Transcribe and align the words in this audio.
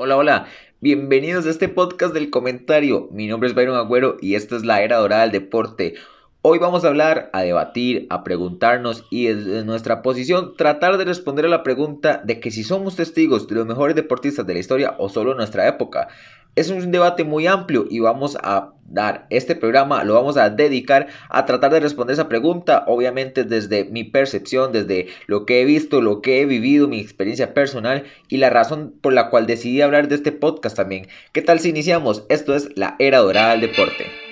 Hola, 0.00 0.16
hola, 0.16 0.46
bienvenidos 0.80 1.44
a 1.44 1.50
este 1.50 1.68
podcast 1.68 2.14
del 2.14 2.30
comentario. 2.30 3.08
Mi 3.10 3.26
nombre 3.26 3.48
es 3.48 3.56
Byron 3.56 3.74
Agüero 3.74 4.16
y 4.20 4.36
esta 4.36 4.54
es 4.54 4.64
la 4.64 4.80
era 4.80 4.98
dorada 4.98 5.22
del 5.22 5.32
deporte. 5.32 5.94
Hoy 6.40 6.60
vamos 6.60 6.84
a 6.84 6.88
hablar, 6.88 7.30
a 7.32 7.42
debatir, 7.42 8.06
a 8.10 8.22
preguntarnos 8.22 9.04
y 9.10 9.26
desde 9.26 9.64
nuestra 9.64 10.02
posición 10.02 10.54
tratar 10.56 10.96
de 10.96 11.04
responder 11.04 11.44
a 11.46 11.48
la 11.48 11.64
pregunta 11.64 12.22
de 12.24 12.38
que 12.38 12.52
si 12.52 12.62
somos 12.62 12.94
testigos 12.94 13.48
de 13.48 13.56
los 13.56 13.66
mejores 13.66 13.96
deportistas 13.96 14.46
de 14.46 14.54
la 14.54 14.60
historia 14.60 14.94
o 14.98 15.08
solo 15.08 15.34
nuestra 15.34 15.66
época. 15.66 16.06
Es 16.54 16.70
un 16.70 16.92
debate 16.92 17.24
muy 17.24 17.48
amplio 17.48 17.86
y 17.90 17.98
vamos 17.98 18.38
a 18.40 18.72
dar 18.84 19.26
este 19.30 19.56
programa, 19.56 20.04
lo 20.04 20.14
vamos 20.14 20.36
a 20.36 20.48
dedicar 20.48 21.08
a 21.28 21.44
tratar 21.44 21.72
de 21.72 21.80
responder 21.80 22.14
esa 22.14 22.28
pregunta, 22.28 22.84
obviamente 22.86 23.42
desde 23.42 23.86
mi 23.86 24.04
percepción, 24.04 24.70
desde 24.70 25.08
lo 25.26 25.44
que 25.44 25.60
he 25.60 25.64
visto, 25.64 26.00
lo 26.00 26.22
que 26.22 26.40
he 26.40 26.46
vivido, 26.46 26.86
mi 26.86 27.00
experiencia 27.00 27.52
personal 27.52 28.04
y 28.28 28.36
la 28.36 28.48
razón 28.48 28.94
por 29.00 29.12
la 29.12 29.28
cual 29.28 29.48
decidí 29.48 29.82
hablar 29.82 30.06
de 30.06 30.14
este 30.14 30.30
podcast 30.30 30.76
también. 30.76 31.08
¿Qué 31.32 31.42
tal 31.42 31.58
si 31.58 31.70
iniciamos? 31.70 32.24
Esto 32.28 32.54
es 32.54 32.70
la 32.76 32.94
era 33.00 33.18
dorada 33.18 33.50
del 33.50 33.62
deporte. 33.62 34.27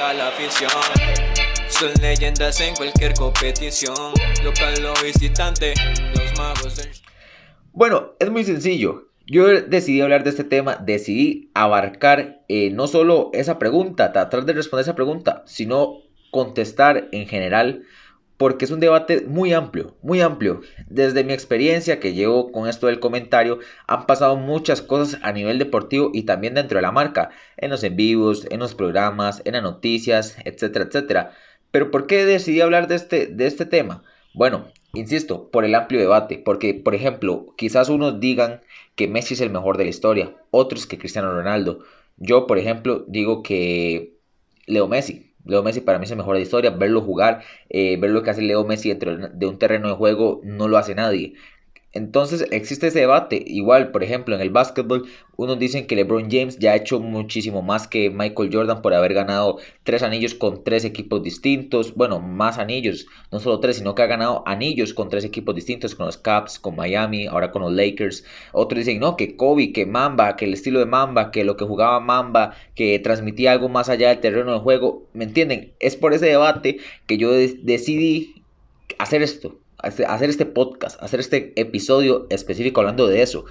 La 0.00 0.28
afición. 0.28 0.70
Son 1.68 1.90
leyendas 2.00 2.58
en 2.60 2.74
cualquier 2.74 3.12
competición. 3.14 3.94
Local 4.42 4.74
visitante, 5.04 5.74
los 6.14 6.38
magos. 6.38 6.80
Bueno, 7.72 8.14
es 8.18 8.30
muy 8.30 8.44
sencillo. 8.44 9.08
Yo 9.26 9.46
decidí 9.46 10.00
hablar 10.00 10.24
de 10.24 10.30
este 10.30 10.42
tema, 10.42 10.76
decidí 10.76 11.50
abarcar 11.54 12.40
eh, 12.48 12.70
no 12.70 12.86
solo 12.88 13.30
esa 13.34 13.58
pregunta, 13.58 14.12
tratar 14.12 14.44
de 14.44 14.54
responder 14.54 14.82
esa 14.82 14.96
pregunta, 14.96 15.44
sino 15.46 15.98
contestar 16.32 17.08
en 17.12 17.28
general, 17.28 17.84
porque 18.40 18.64
es 18.64 18.70
un 18.70 18.80
debate 18.80 19.20
muy 19.26 19.52
amplio, 19.52 19.98
muy 20.00 20.22
amplio. 20.22 20.62
Desde 20.88 21.24
mi 21.24 21.34
experiencia 21.34 22.00
que 22.00 22.14
llevo 22.14 22.52
con 22.52 22.70
esto 22.70 22.86
del 22.86 22.98
comentario, 22.98 23.58
han 23.86 24.06
pasado 24.06 24.36
muchas 24.36 24.80
cosas 24.80 25.20
a 25.22 25.30
nivel 25.32 25.58
deportivo 25.58 26.10
y 26.14 26.22
también 26.22 26.54
dentro 26.54 26.78
de 26.78 26.82
la 26.82 26.90
marca, 26.90 27.28
en 27.58 27.68
los 27.68 27.84
en 27.84 27.96
vivos, 27.96 28.46
en 28.50 28.60
los 28.60 28.74
programas, 28.74 29.42
en 29.44 29.52
las 29.52 29.62
noticias, 29.62 30.38
etcétera, 30.46 30.86
etcétera. 30.86 31.32
Pero 31.70 31.90
¿por 31.90 32.06
qué 32.06 32.24
decidí 32.24 32.62
hablar 32.62 32.88
de 32.88 32.94
este, 32.94 33.26
de 33.26 33.46
este 33.46 33.66
tema? 33.66 34.04
Bueno, 34.32 34.68
insisto, 34.94 35.50
por 35.50 35.66
el 35.66 35.74
amplio 35.74 36.00
debate, 36.00 36.38
porque 36.42 36.72
por 36.72 36.94
ejemplo, 36.94 37.52
quizás 37.58 37.90
unos 37.90 38.20
digan 38.20 38.62
que 38.94 39.06
Messi 39.06 39.34
es 39.34 39.42
el 39.42 39.50
mejor 39.50 39.76
de 39.76 39.84
la 39.84 39.90
historia, 39.90 40.34
otros 40.50 40.86
que 40.86 40.96
Cristiano 40.96 41.30
Ronaldo. 41.30 41.80
Yo, 42.16 42.46
por 42.46 42.56
ejemplo, 42.56 43.04
digo 43.06 43.42
que 43.42 44.14
Leo 44.66 44.88
Messi. 44.88 45.29
Leo 45.44 45.62
Messi 45.62 45.80
para 45.80 45.98
mí 45.98 46.04
es 46.04 46.10
el 46.10 46.16
mejor 46.18 46.36
de 46.36 46.42
historia. 46.42 46.70
Verlo 46.70 47.00
jugar, 47.02 47.42
eh, 47.68 47.96
ver 47.98 48.10
lo 48.10 48.22
que 48.22 48.30
hace 48.30 48.42
Leo 48.42 48.64
Messi 48.64 48.88
dentro 48.90 49.16
de 49.16 49.46
un 49.46 49.58
terreno 49.58 49.88
de 49.88 49.94
juego, 49.94 50.40
no 50.44 50.68
lo 50.68 50.78
hace 50.78 50.94
nadie. 50.94 51.34
Entonces 51.92 52.46
existe 52.52 52.86
ese 52.86 53.00
debate. 53.00 53.42
Igual, 53.44 53.90
por 53.90 54.04
ejemplo, 54.04 54.34
en 54.36 54.40
el 54.40 54.50
básquetbol, 54.50 55.08
unos 55.36 55.58
dicen 55.58 55.86
que 55.86 55.96
LeBron 55.96 56.30
James 56.30 56.58
ya 56.58 56.72
ha 56.72 56.76
hecho 56.76 57.00
muchísimo 57.00 57.62
más 57.62 57.88
que 57.88 58.10
Michael 58.10 58.50
Jordan 58.52 58.80
por 58.80 58.94
haber 58.94 59.12
ganado 59.12 59.58
tres 59.82 60.04
anillos 60.04 60.34
con 60.34 60.62
tres 60.62 60.84
equipos 60.84 61.22
distintos. 61.22 61.94
Bueno, 61.94 62.20
más 62.20 62.58
anillos, 62.58 63.06
no 63.32 63.40
solo 63.40 63.58
tres, 63.58 63.78
sino 63.78 63.96
que 63.96 64.02
ha 64.02 64.06
ganado 64.06 64.44
anillos 64.46 64.94
con 64.94 65.08
tres 65.08 65.24
equipos 65.24 65.54
distintos, 65.54 65.96
con 65.96 66.06
los 66.06 66.16
Caps, 66.16 66.60
con 66.60 66.76
Miami, 66.76 67.26
ahora 67.26 67.50
con 67.50 67.62
los 67.62 67.72
Lakers. 67.72 68.24
Otros 68.52 68.78
dicen, 68.78 69.00
no, 69.00 69.16
que 69.16 69.36
Kobe, 69.36 69.72
que 69.72 69.84
Mamba, 69.86 70.36
que 70.36 70.44
el 70.44 70.54
estilo 70.54 70.78
de 70.78 70.86
Mamba, 70.86 71.32
que 71.32 71.44
lo 71.44 71.56
que 71.56 71.64
jugaba 71.64 71.98
Mamba, 71.98 72.54
que 72.76 73.00
transmitía 73.00 73.52
algo 73.52 73.68
más 73.68 73.88
allá 73.88 74.10
del 74.10 74.20
terreno 74.20 74.52
de 74.52 74.60
juego. 74.60 75.04
¿Me 75.12 75.24
entienden? 75.24 75.72
Es 75.80 75.96
por 75.96 76.14
ese 76.14 76.26
debate 76.26 76.78
que 77.06 77.18
yo 77.18 77.32
decidí 77.32 78.44
hacer 78.98 79.22
esto 79.22 79.59
hacer 79.82 80.30
este 80.30 80.46
podcast, 80.46 81.02
hacer 81.02 81.20
este 81.20 81.52
episodio 81.60 82.26
específico 82.30 82.80
hablando 82.80 83.06
de 83.06 83.22
eso. 83.22 83.44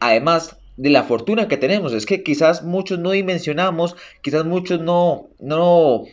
Además 0.00 0.58
de 0.76 0.90
la 0.90 1.04
fortuna 1.04 1.48
que 1.48 1.56
tenemos, 1.56 1.92
es 1.92 2.06
que 2.06 2.22
quizás 2.22 2.62
muchos 2.64 2.98
no 2.98 3.10
dimensionamos, 3.10 3.96
quizás 4.22 4.44
muchos 4.44 4.80
no, 4.80 5.28
no 5.38 6.04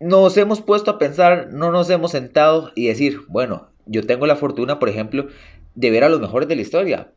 nos 0.00 0.36
hemos 0.36 0.60
puesto 0.60 0.90
a 0.92 0.98
pensar, 0.98 1.48
no 1.52 1.70
nos 1.70 1.90
hemos 1.90 2.12
sentado 2.12 2.72
y 2.74 2.86
decir, 2.86 3.20
bueno, 3.28 3.68
yo 3.86 4.04
tengo 4.04 4.26
la 4.26 4.36
fortuna, 4.36 4.78
por 4.78 4.88
ejemplo, 4.88 5.28
de 5.74 5.90
ver 5.90 6.04
a 6.04 6.08
los 6.08 6.20
mejores 6.20 6.48
de 6.48 6.56
la 6.56 6.62
historia, 6.62 7.12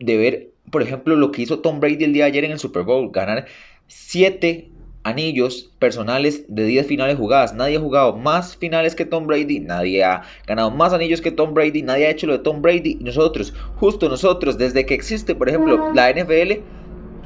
de 0.00 0.16
ver, 0.16 0.50
por 0.70 0.82
ejemplo, 0.82 1.16
lo 1.16 1.32
que 1.32 1.42
hizo 1.42 1.60
Tom 1.60 1.80
Brady 1.80 2.04
el 2.04 2.12
día 2.12 2.24
de 2.24 2.30
ayer 2.30 2.44
en 2.44 2.52
el 2.52 2.58
Super 2.58 2.82
Bowl, 2.82 3.10
ganar 3.10 3.46
siete 3.86 4.70
anillos 5.04 5.70
personales 5.78 6.44
de 6.48 6.64
10 6.64 6.86
finales 6.86 7.16
jugadas. 7.16 7.54
Nadie 7.54 7.76
ha 7.76 7.80
jugado 7.80 8.16
más 8.16 8.56
finales 8.56 8.94
que 8.94 9.04
Tom 9.04 9.26
Brady, 9.26 9.60
nadie 9.60 10.02
ha 10.02 10.22
ganado 10.46 10.70
más 10.70 10.92
anillos 10.92 11.20
que 11.20 11.30
Tom 11.30 11.54
Brady, 11.54 11.82
nadie 11.82 12.06
ha 12.06 12.10
hecho 12.10 12.26
lo 12.26 12.32
de 12.32 12.38
Tom 12.40 12.60
Brady. 12.60 12.96
Nosotros, 12.96 13.54
justo 13.76 14.08
nosotros, 14.08 14.58
desde 14.58 14.84
que 14.84 14.94
existe, 14.94 15.34
por 15.34 15.48
ejemplo, 15.48 15.92
la 15.94 16.10
NFL, 16.10 16.62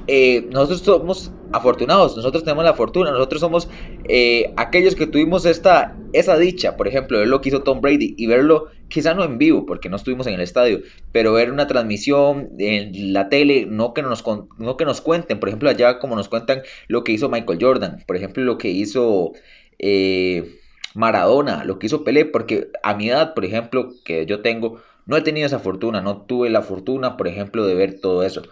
eh, 0.09 0.49
nosotros 0.51 0.81
somos 0.81 1.33
afortunados, 1.53 2.17
nosotros 2.17 2.43
tenemos 2.43 2.65
la 2.65 2.73
fortuna, 2.73 3.11
nosotros 3.11 3.41
somos 3.41 3.69
eh, 4.09 4.53
aquellos 4.57 4.95
que 4.95 5.07
tuvimos 5.07 5.45
esta, 5.45 5.97
esa 6.15 6.39
dicha, 6.39 6.79
por 6.79 6.89
ejemplo, 6.89 7.19
ver 7.19 7.29
lo 7.29 7.43
que 7.43 7.51
hizo 7.51 7.63
Tom 7.63 7.83
Brady 7.83 8.15
y 8.17 8.27
verlo 8.27 8.69
quizá 8.89 9.13
no 9.13 9.23
en 9.23 9.37
vivo, 9.37 9.67
porque 9.67 9.91
no 9.91 9.97
estuvimos 9.97 10.27
en 10.27 10.35
el 10.35 10.41
estadio, 10.41 10.81
pero 11.13 11.35
ver 11.35 11.53
una 11.53 11.67
transmisión 11.67 12.49
en 12.59 13.13
la 13.13 13.29
tele, 13.29 13.67
no 13.67 13.93
que 13.93 14.01
nos, 14.03 14.25
no 14.59 14.77
que 14.79 14.87
nos 14.87 15.03
cuenten, 15.03 15.39
por 15.41 15.51
ejemplo, 15.51 15.69
allá 15.69 15.99
como 15.99 16.17
nos 16.17 16.29
cuentan 16.29 16.63
lo 16.89 17.05
que 17.05 17.13
hizo 17.13 17.29
Michael 17.29 17.59
Jordan, 17.61 18.03
por 18.07 18.17
ejemplo, 18.17 18.43
lo 18.43 18.59
que 18.59 18.71
hizo... 18.71 19.33
Eh, 19.79 20.55
Maradona, 20.95 21.65
lo 21.65 21.79
que 21.79 21.87
hizo 21.87 22.03
Pelé, 22.03 22.25
porque 22.25 22.71
a 22.83 22.95
mi 22.95 23.09
edad, 23.09 23.35
por 23.35 23.45
ejemplo, 23.45 23.93
que 24.05 24.27
yo 24.27 24.41
tengo, 24.41 24.81
no 25.07 25.17
he 25.17 25.23
tenido 25.23 25.47
esa 25.47 25.61
fortuna, 25.61 26.01
no 26.01 26.23
tuve 26.23 26.51
la 26.51 26.63
fortuna, 26.63 27.17
por 27.17 27.29
ejemplo, 27.29 27.65
de 27.67 27.75
ver 27.75 28.01
todo 28.01 28.25
eso. 28.25 28.43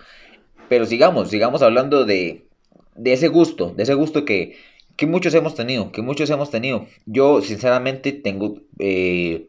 Pero 0.69 0.87
sigamos, 0.87 1.31
sigamos 1.31 1.63
hablando 1.63 2.05
de, 2.05 2.47
de 2.97 3.13
ese 3.13 3.29
gusto, 3.29 3.73
de 3.77 3.83
ese 3.83 3.95
gusto 3.95 4.25
que, 4.25 4.57
que, 4.97 5.07
muchos 5.07 5.35
hemos 5.35 5.55
tenido, 5.55 5.93
que 5.93 6.03
muchos 6.03 6.31
hemos 6.31 6.51
tenido. 6.51 6.87
Yo 7.07 7.41
sinceramente 7.43 8.13
tengo 8.13 8.61
eh, 8.79 9.49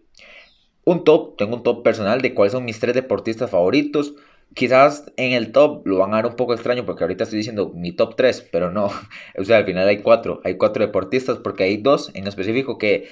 un 0.83 1.03
top, 1.03 1.37
tengo 1.37 1.55
un 1.55 1.63
top 1.63 1.83
personal 1.83 2.21
de 2.21 2.33
cuáles 2.33 2.53
son 2.53 2.65
mis 2.65 2.79
tres 2.79 2.95
deportistas 2.95 3.49
favoritos. 3.49 4.15
Quizás 4.53 5.11
en 5.17 5.33
el 5.33 5.51
top 5.51 5.85
lo 5.85 5.97
van 5.97 6.13
a 6.13 6.17
ver 6.17 6.27
un 6.27 6.35
poco 6.35 6.53
extraño 6.53 6.85
porque 6.85 7.03
ahorita 7.03 7.25
estoy 7.25 7.37
diciendo 7.37 7.71
mi 7.75 7.91
top 7.91 8.15
3, 8.15 8.47
pero 8.51 8.71
no. 8.71 8.89
O 9.37 9.43
sea, 9.43 9.57
al 9.57 9.65
final 9.65 9.87
hay 9.87 10.01
cuatro. 10.01 10.41
Hay 10.45 10.55
cuatro 10.55 10.85
deportistas 10.85 11.39
porque 11.39 11.63
hay 11.63 11.77
dos 11.77 12.11
en 12.13 12.27
específico 12.27 12.77
que 12.77 13.09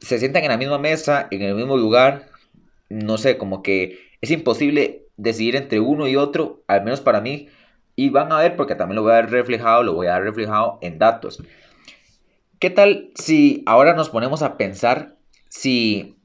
se 0.00 0.18
sientan 0.18 0.44
en 0.44 0.50
la 0.50 0.56
misma 0.56 0.78
mesa, 0.78 1.28
en 1.30 1.42
el 1.42 1.54
mismo 1.54 1.76
lugar. 1.76 2.28
No 2.88 3.18
sé, 3.18 3.36
como 3.38 3.62
que 3.62 3.98
es 4.20 4.30
imposible 4.30 5.03
decidir 5.16 5.56
entre 5.56 5.80
uno 5.80 6.08
y 6.08 6.16
otro, 6.16 6.62
al 6.66 6.84
menos 6.84 7.00
para 7.00 7.20
mí. 7.20 7.48
Y 7.96 8.10
van 8.10 8.32
a 8.32 8.38
ver, 8.38 8.56
porque 8.56 8.74
también 8.74 8.96
lo 8.96 9.02
voy 9.02 9.12
a 9.12 9.16
ver 9.16 9.30
reflejado, 9.30 9.82
lo 9.82 9.94
voy 9.94 10.08
a 10.08 10.14
ver 10.14 10.24
reflejado 10.24 10.78
en 10.82 10.98
datos. 10.98 11.42
¿Qué 12.58 12.70
tal 12.70 13.10
si 13.14 13.62
ahora 13.66 13.94
nos 13.94 14.08
ponemos 14.08 14.42
a 14.42 14.56
pensar 14.56 15.16
si 15.48 16.16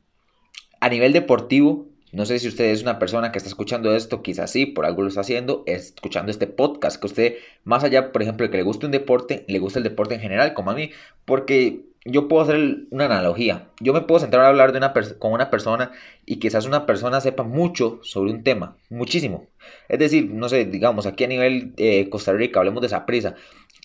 a 0.79 0.89
nivel 0.89 1.13
deportivo, 1.13 1.87
no 2.11 2.25
sé 2.25 2.39
si 2.39 2.47
usted 2.47 2.65
es 2.65 2.81
una 2.81 2.97
persona 2.97 3.31
que 3.31 3.37
está 3.37 3.49
escuchando 3.49 3.95
esto, 3.95 4.23
quizás 4.23 4.51
sí, 4.51 4.65
por 4.65 4.85
algo 4.85 5.03
lo 5.03 5.09
está 5.09 5.21
haciendo, 5.21 5.63
escuchando 5.67 6.31
este 6.31 6.47
podcast, 6.47 6.99
que 6.99 7.07
usted, 7.07 7.35
más 7.63 7.83
allá, 7.83 8.11
por 8.11 8.23
ejemplo, 8.23 8.45
de 8.45 8.51
que 8.51 8.57
le 8.57 8.63
guste 8.63 8.87
un 8.87 8.91
deporte, 8.91 9.45
le 9.47 9.59
gusta 9.59 9.79
el 9.79 9.83
deporte 9.83 10.15
en 10.15 10.21
general, 10.21 10.53
como 10.53 10.71
a 10.71 10.73
mí, 10.73 10.91
porque 11.25 11.88
yo 12.05 12.27
puedo 12.27 12.43
hacer 12.43 12.85
una 12.91 13.05
analogía. 13.05 13.67
Yo 13.79 13.93
me 13.93 14.01
puedo 14.01 14.19
sentar 14.19 14.41
a 14.41 14.47
hablar 14.47 14.71
de 14.71 14.77
una 14.77 14.93
con 15.19 15.33
una 15.33 15.49
persona 15.49 15.91
y 16.25 16.37
quizás 16.37 16.65
una 16.65 16.85
persona 16.85 17.21
sepa 17.21 17.43
mucho 17.43 17.99
sobre 18.03 18.31
un 18.31 18.43
tema, 18.43 18.77
muchísimo. 18.89 19.47
Es 19.87 19.99
decir, 19.99 20.29
no 20.31 20.49
sé, 20.49 20.65
digamos, 20.65 21.05
aquí 21.05 21.25
a 21.25 21.27
nivel 21.27 21.73
eh, 21.77 22.09
Costa 22.09 22.33
Rica, 22.33 22.59
hablemos 22.59 22.81
de 22.81 22.89
Saprisa. 22.89 23.35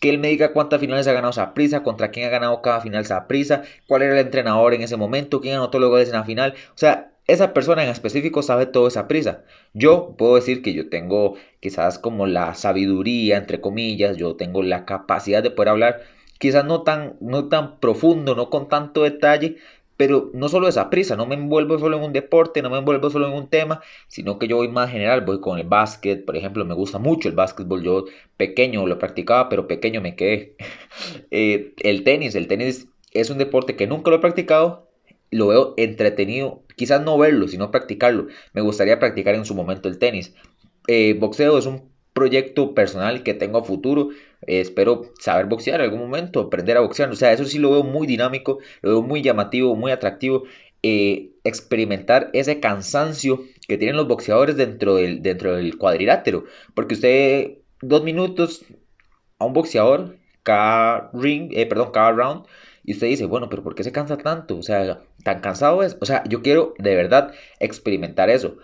Que 0.00 0.10
él 0.10 0.18
me 0.18 0.28
diga 0.28 0.52
cuántas 0.52 0.80
finales 0.80 1.06
ha 1.06 1.12
ganado 1.12 1.32
Saprisa, 1.32 1.82
contra 1.82 2.10
quién 2.10 2.26
ha 2.26 2.30
ganado 2.30 2.62
cada 2.62 2.80
final 2.80 3.04
Saprisa, 3.06 3.62
cuál 3.88 4.02
era 4.02 4.14
el 4.14 4.26
entrenador 4.26 4.74
en 4.74 4.82
ese 4.82 4.96
momento, 4.96 5.40
quién 5.40 5.54
anotó 5.54 5.78
los 5.78 5.90
goles 5.90 6.08
en 6.08 6.14
la 6.14 6.24
final. 6.24 6.54
O 6.70 6.78
sea, 6.78 7.12
esa 7.26 7.54
persona 7.54 7.82
en 7.84 7.90
específico 7.90 8.42
sabe 8.42 8.66
toda 8.66 8.88
esa 8.88 9.08
prisa. 9.08 9.44
Yo 9.72 10.14
puedo 10.18 10.34
decir 10.34 10.62
que 10.62 10.74
yo 10.74 10.90
tengo 10.90 11.36
quizás 11.60 11.98
como 11.98 12.26
la 12.26 12.54
sabiduría, 12.54 13.38
entre 13.38 13.60
comillas, 13.60 14.16
yo 14.18 14.36
tengo 14.36 14.62
la 14.62 14.84
capacidad 14.84 15.42
de 15.42 15.50
poder 15.50 15.70
hablar 15.70 16.02
quizás 16.38 16.64
no 16.64 16.82
tan, 16.82 17.16
no 17.20 17.48
tan 17.48 17.78
profundo, 17.80 18.34
no 18.34 18.50
con 18.50 18.68
tanto 18.68 19.02
detalle, 19.02 19.56
pero 19.96 20.30
no 20.34 20.48
solo 20.48 20.68
esa 20.68 20.90
prisa, 20.90 21.16
no 21.16 21.26
me 21.26 21.36
envuelvo 21.36 21.78
solo 21.78 21.96
en 21.96 22.04
un 22.04 22.12
deporte, 22.12 22.62
no 22.62 22.70
me 22.70 22.78
envuelvo 22.78 23.10
solo 23.10 23.28
en 23.28 23.34
un 23.34 23.48
tema, 23.48 23.80
sino 24.08 24.38
que 24.38 24.48
yo 24.48 24.56
voy 24.56 24.68
más 24.68 24.90
general, 24.90 25.20
voy 25.22 25.40
con 25.40 25.58
el 25.58 25.66
básquet, 25.66 26.24
por 26.24 26.36
ejemplo, 26.36 26.64
me 26.64 26.74
gusta 26.74 26.98
mucho 26.98 27.28
el 27.28 27.34
básquetbol, 27.34 27.82
yo 27.82 28.04
pequeño 28.36 28.86
lo 28.86 28.98
practicaba, 28.98 29.48
pero 29.48 29.66
pequeño 29.68 30.00
me 30.00 30.16
quedé. 30.16 30.56
Eh, 31.30 31.74
el 31.78 32.04
tenis, 32.04 32.34
el 32.36 32.46
tenis 32.46 32.88
es 33.12 33.28
un 33.30 33.38
deporte 33.38 33.76
que 33.76 33.86
nunca 33.88 34.10
lo 34.10 34.16
he 34.16 34.20
practicado, 34.20 34.88
lo 35.30 35.48
veo 35.48 35.74
entretenido, 35.76 36.62
quizás 36.76 37.02
no 37.02 37.18
verlo, 37.18 37.48
sino 37.48 37.70
practicarlo. 37.70 38.28
Me 38.52 38.60
gustaría 38.60 39.00
practicar 39.00 39.34
en 39.34 39.44
su 39.44 39.54
momento 39.54 39.88
el 39.88 39.98
tenis. 39.98 40.34
Eh, 40.86 41.14
boxeo 41.18 41.58
es 41.58 41.66
un 41.66 41.90
proyecto 42.12 42.74
personal 42.74 43.22
que 43.22 43.34
tengo 43.34 43.58
a 43.58 43.64
futuro. 43.64 44.10
Eh, 44.46 44.60
espero 44.60 45.12
saber 45.18 45.46
boxear 45.46 45.80
en 45.80 45.86
algún 45.86 46.00
momento, 46.00 46.40
aprender 46.40 46.76
a 46.76 46.80
boxear. 46.80 47.10
O 47.10 47.16
sea, 47.16 47.32
eso 47.32 47.44
sí 47.44 47.58
lo 47.58 47.70
veo 47.70 47.82
muy 47.82 48.06
dinámico, 48.06 48.58
lo 48.82 48.90
veo 48.90 49.02
muy 49.02 49.22
llamativo, 49.22 49.74
muy 49.76 49.92
atractivo. 49.92 50.44
Eh, 50.82 51.30
experimentar 51.44 52.30
ese 52.34 52.60
cansancio 52.60 53.42
que 53.66 53.78
tienen 53.78 53.96
los 53.96 54.06
boxeadores 54.06 54.56
dentro 54.56 54.96
del, 54.96 55.22
dentro 55.22 55.56
del 55.56 55.78
cuadrilátero. 55.78 56.44
Porque 56.74 56.94
usted, 56.94 57.58
dos 57.80 58.02
minutos 58.02 58.64
a 59.38 59.46
un 59.46 59.54
boxeador, 59.54 60.18
cada 60.42 61.10
ring, 61.14 61.50
eh, 61.54 61.66
perdón, 61.66 61.90
cada 61.92 62.12
round, 62.12 62.46
y 62.84 62.92
usted 62.92 63.06
dice, 63.06 63.24
bueno, 63.24 63.48
pero 63.48 63.62
¿por 63.62 63.74
qué 63.74 63.82
se 63.82 63.92
cansa 63.92 64.18
tanto? 64.18 64.58
O 64.58 64.62
sea, 64.62 65.02
tan 65.22 65.40
cansado 65.40 65.82
es. 65.82 65.96
O 66.00 66.06
sea, 66.06 66.22
yo 66.28 66.42
quiero 66.42 66.74
de 66.78 66.94
verdad 66.94 67.32
experimentar 67.60 68.28
eso. 68.28 68.58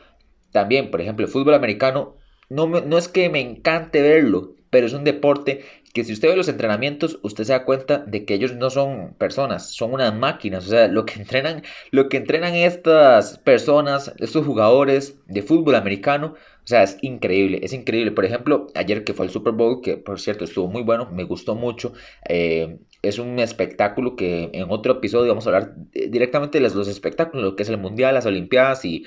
También, 0.53 0.91
por 0.91 1.01
ejemplo, 1.01 1.25
el 1.25 1.33
fútbol 1.33 1.55
americano, 1.55 2.17
no, 2.51 2.67
no 2.67 2.99
es 2.99 3.09
que 3.09 3.31
me 3.31 3.41
encante 3.41 4.03
verlo, 4.03 4.57
pero 4.71 4.87
es 4.87 4.93
un 4.93 5.05
deporte 5.05 5.65
que 5.93 6.05
si 6.05 6.13
usted 6.13 6.29
ve 6.29 6.37
los 6.37 6.49
entrenamientos, 6.49 7.19
usted 7.23 7.45
se 7.45 7.53
da 7.53 7.65
cuenta 7.65 7.99
de 7.99 8.25
que 8.25 8.35
ellos 8.35 8.55
no 8.55 8.71
son 8.71 9.15
personas, 9.19 9.73
son 9.73 9.93
unas 9.93 10.15
máquinas. 10.15 10.67
O 10.67 10.71
sea, 10.71 10.87
lo 10.87 11.05
que 11.05 11.15
entrenan, 11.15 11.63
lo 11.91 12.09
que 12.09 12.17
entrenan 12.17 12.55
estas 12.55 13.39
personas, 13.39 14.15
estos 14.19 14.47
jugadores 14.47 15.19
de 15.27 15.43
fútbol 15.43 15.75
americano, 15.75 16.35
o 16.63 16.67
sea, 16.67 16.85
es 16.85 16.99
increíble, 17.03 17.59
es 17.63 17.73
increíble. 17.73 18.13
Por 18.13 18.25
ejemplo, 18.25 18.69
ayer 18.77 19.03
que 19.03 19.15
fue 19.15 19.27
el 19.27 19.33
Super 19.33 19.53
Bowl, 19.53 19.81
que 19.83 19.97
por 19.97 20.21
cierto 20.21 20.45
estuvo 20.45 20.69
muy 20.69 20.83
bueno, 20.83 21.09
me 21.11 21.25
gustó 21.25 21.57
mucho. 21.57 21.93
Eh, 22.29 22.79
es 23.03 23.19
un 23.19 23.39
espectáculo 23.39 24.15
que 24.15 24.51
en 24.53 24.71
otro 24.71 24.95
episodio 24.95 25.31
vamos 25.31 25.47
a 25.47 25.51
hablar 25.51 25.75
directamente 25.93 26.61
de 26.61 26.69
los, 26.69 26.89
espectáculos, 26.89 27.45
lo 27.45 27.57
que 27.57 27.63
es 27.63 27.69
el 27.69 27.79
Mundial, 27.79 28.15
las 28.15 28.27
Olimpiadas 28.27 28.85
y, 28.85 29.05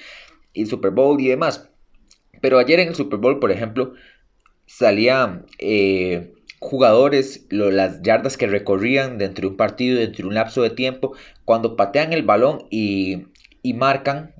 el 0.54 0.68
Super 0.68 0.92
Bowl 0.92 1.20
y 1.20 1.28
demás. 1.28 1.70
Pero 2.42 2.60
ayer 2.60 2.80
en 2.80 2.90
el 2.90 2.96
Super 2.96 3.20
Bowl, 3.20 3.40
por 3.40 3.52
ejemplo, 3.52 3.94
salían 4.66 5.46
eh, 5.60 6.34
jugadores, 6.60 7.46
las 7.50 8.02
yardas 8.02 8.38
que 8.38 8.48
recorrían 8.48 9.18
dentro 9.18 9.44
de 9.44 9.48
un 9.50 9.58
partido, 9.58 10.00
dentro 10.00 10.24
de 10.24 10.30
un 10.30 10.36
lapso 10.36 10.62
de 10.62 10.70
tiempo, 10.70 11.14
cuando 11.46 11.76
patean 11.76 12.14
el 12.14 12.24
balón 12.24 12.66
y, 12.70 13.28
y 13.62 13.74
marcan, 13.74 14.34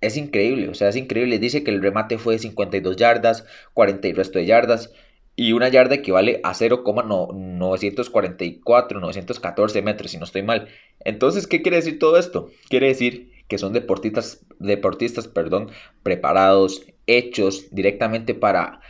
es 0.00 0.16
increíble, 0.16 0.68
o 0.68 0.74
sea, 0.74 0.88
es 0.88 0.96
increíble. 0.96 1.38
Dice 1.38 1.64
que 1.64 1.70
el 1.70 1.80
remate 1.80 2.18
fue 2.18 2.34
de 2.34 2.40
52 2.40 2.96
yardas, 2.96 3.46
40 3.72 4.08
y 4.08 4.12
resto 4.12 4.38
de 4.38 4.46
yardas, 4.46 4.90
y 5.36 5.52
una 5.52 5.68
yarda 5.68 5.94
equivale 5.96 6.40
a 6.44 6.54
0,944, 6.54 9.00
914 9.00 9.82
metros, 9.82 10.10
si 10.10 10.16
no 10.18 10.24
estoy 10.24 10.42
mal. 10.42 10.68
Entonces, 11.00 11.46
¿qué 11.46 11.62
quiere 11.62 11.78
decir 11.78 11.98
todo 11.98 12.18
esto? 12.18 12.50
Quiere 12.68 12.88
decir 12.88 13.32
que 13.48 13.56
son 13.58 13.72
deportistas, 13.72 14.44
deportistas 14.58 15.28
perdón, 15.28 15.70
preparados, 16.02 16.84
hechos 17.06 17.66
directamente 17.70 18.34
para, 18.34 18.80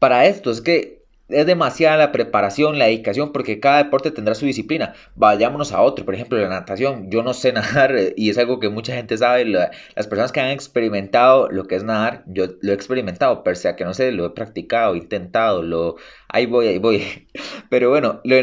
para 0.00 0.26
esto. 0.26 0.50
Es 0.50 0.60
que 0.60 1.00
es 1.30 1.46
demasiada 1.46 1.96
la 1.96 2.12
preparación, 2.12 2.78
la 2.78 2.86
dedicación, 2.86 3.32
porque 3.32 3.60
cada 3.60 3.84
deporte 3.84 4.10
tendrá 4.10 4.34
su 4.34 4.46
disciplina. 4.46 4.94
Vayámonos 5.14 5.72
a 5.72 5.80
otro, 5.82 6.04
por 6.04 6.14
ejemplo, 6.14 6.38
la 6.38 6.48
natación. 6.48 7.10
Yo 7.10 7.22
no 7.22 7.34
sé 7.34 7.52
nadar 7.54 7.94
y 8.16 8.30
es 8.30 8.38
algo 8.38 8.60
que 8.60 8.68
mucha 8.68 8.94
gente 8.94 9.16
sabe. 9.16 9.44
las 9.44 10.06
personas 10.08 10.32
que 10.32 10.40
han 10.40 10.50
experimentado 10.50 11.48
lo 11.50 11.66
que 11.66 11.76
es 11.76 11.84
nadar, 11.84 12.24
yo 12.26 12.46
lo 12.60 12.72
he 12.72 12.74
experimentado, 12.74 13.44
pero 13.44 13.56
sea 13.56 13.76
que 13.76 13.84
no 13.84 13.94
sé, 13.94 14.12
lo 14.12 14.26
he 14.26 14.30
practicado, 14.30 14.96
intentado, 14.96 15.62
lo... 15.62 15.96
Ahí 16.28 16.46
voy, 16.46 16.68
ahí 16.68 16.78
voy. 16.78 17.28
Pero 17.70 17.90
bueno, 17.90 18.20
lo 18.24 18.36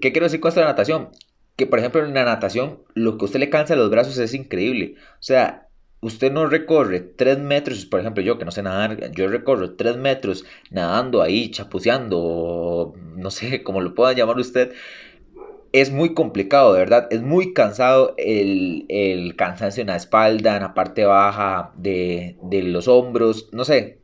¿qué 0.00 0.12
quiero 0.12 0.26
decir 0.26 0.40
con 0.40 0.50
esto 0.50 0.60
de 0.60 0.66
natación? 0.66 1.10
Que 1.56 1.66
por 1.66 1.78
ejemplo 1.78 2.04
en 2.04 2.14
la 2.14 2.24
natación, 2.24 2.80
lo 2.94 3.18
que 3.18 3.24
a 3.24 3.26
usted 3.26 3.40
le 3.40 3.50
cansa 3.50 3.76
los 3.76 3.90
brazos 3.90 4.18
es 4.18 4.34
increíble. 4.34 4.94
O 5.14 5.22
sea, 5.22 5.69
usted 6.00 6.32
no 6.32 6.46
recorre 6.46 7.00
3 7.00 7.38
metros, 7.38 7.86
por 7.86 8.00
ejemplo, 8.00 8.22
yo 8.22 8.38
que 8.38 8.44
no 8.44 8.50
sé 8.50 8.62
nadar, 8.62 9.10
yo 9.12 9.28
recorro 9.28 9.74
3 9.76 9.96
metros 9.96 10.44
nadando 10.70 11.22
ahí, 11.22 11.50
chapuceando, 11.50 12.94
no 13.16 13.30
sé 13.30 13.62
cómo 13.64 13.80
lo 13.80 13.94
pueda 13.94 14.12
llamar 14.12 14.38
usted, 14.38 14.72
es 15.72 15.90
muy 15.92 16.14
complicado, 16.14 16.72
de 16.72 16.80
verdad, 16.80 17.06
es 17.10 17.22
muy 17.22 17.52
cansado 17.54 18.14
el, 18.18 18.86
el 18.88 19.36
cansancio 19.36 19.82
en 19.82 19.88
la 19.88 19.96
espalda, 19.96 20.56
en 20.56 20.62
la 20.62 20.74
parte 20.74 21.04
baja 21.04 21.72
de, 21.76 22.36
de 22.42 22.62
los 22.62 22.88
hombros, 22.88 23.48
no 23.52 23.64
sé, 23.64 24.00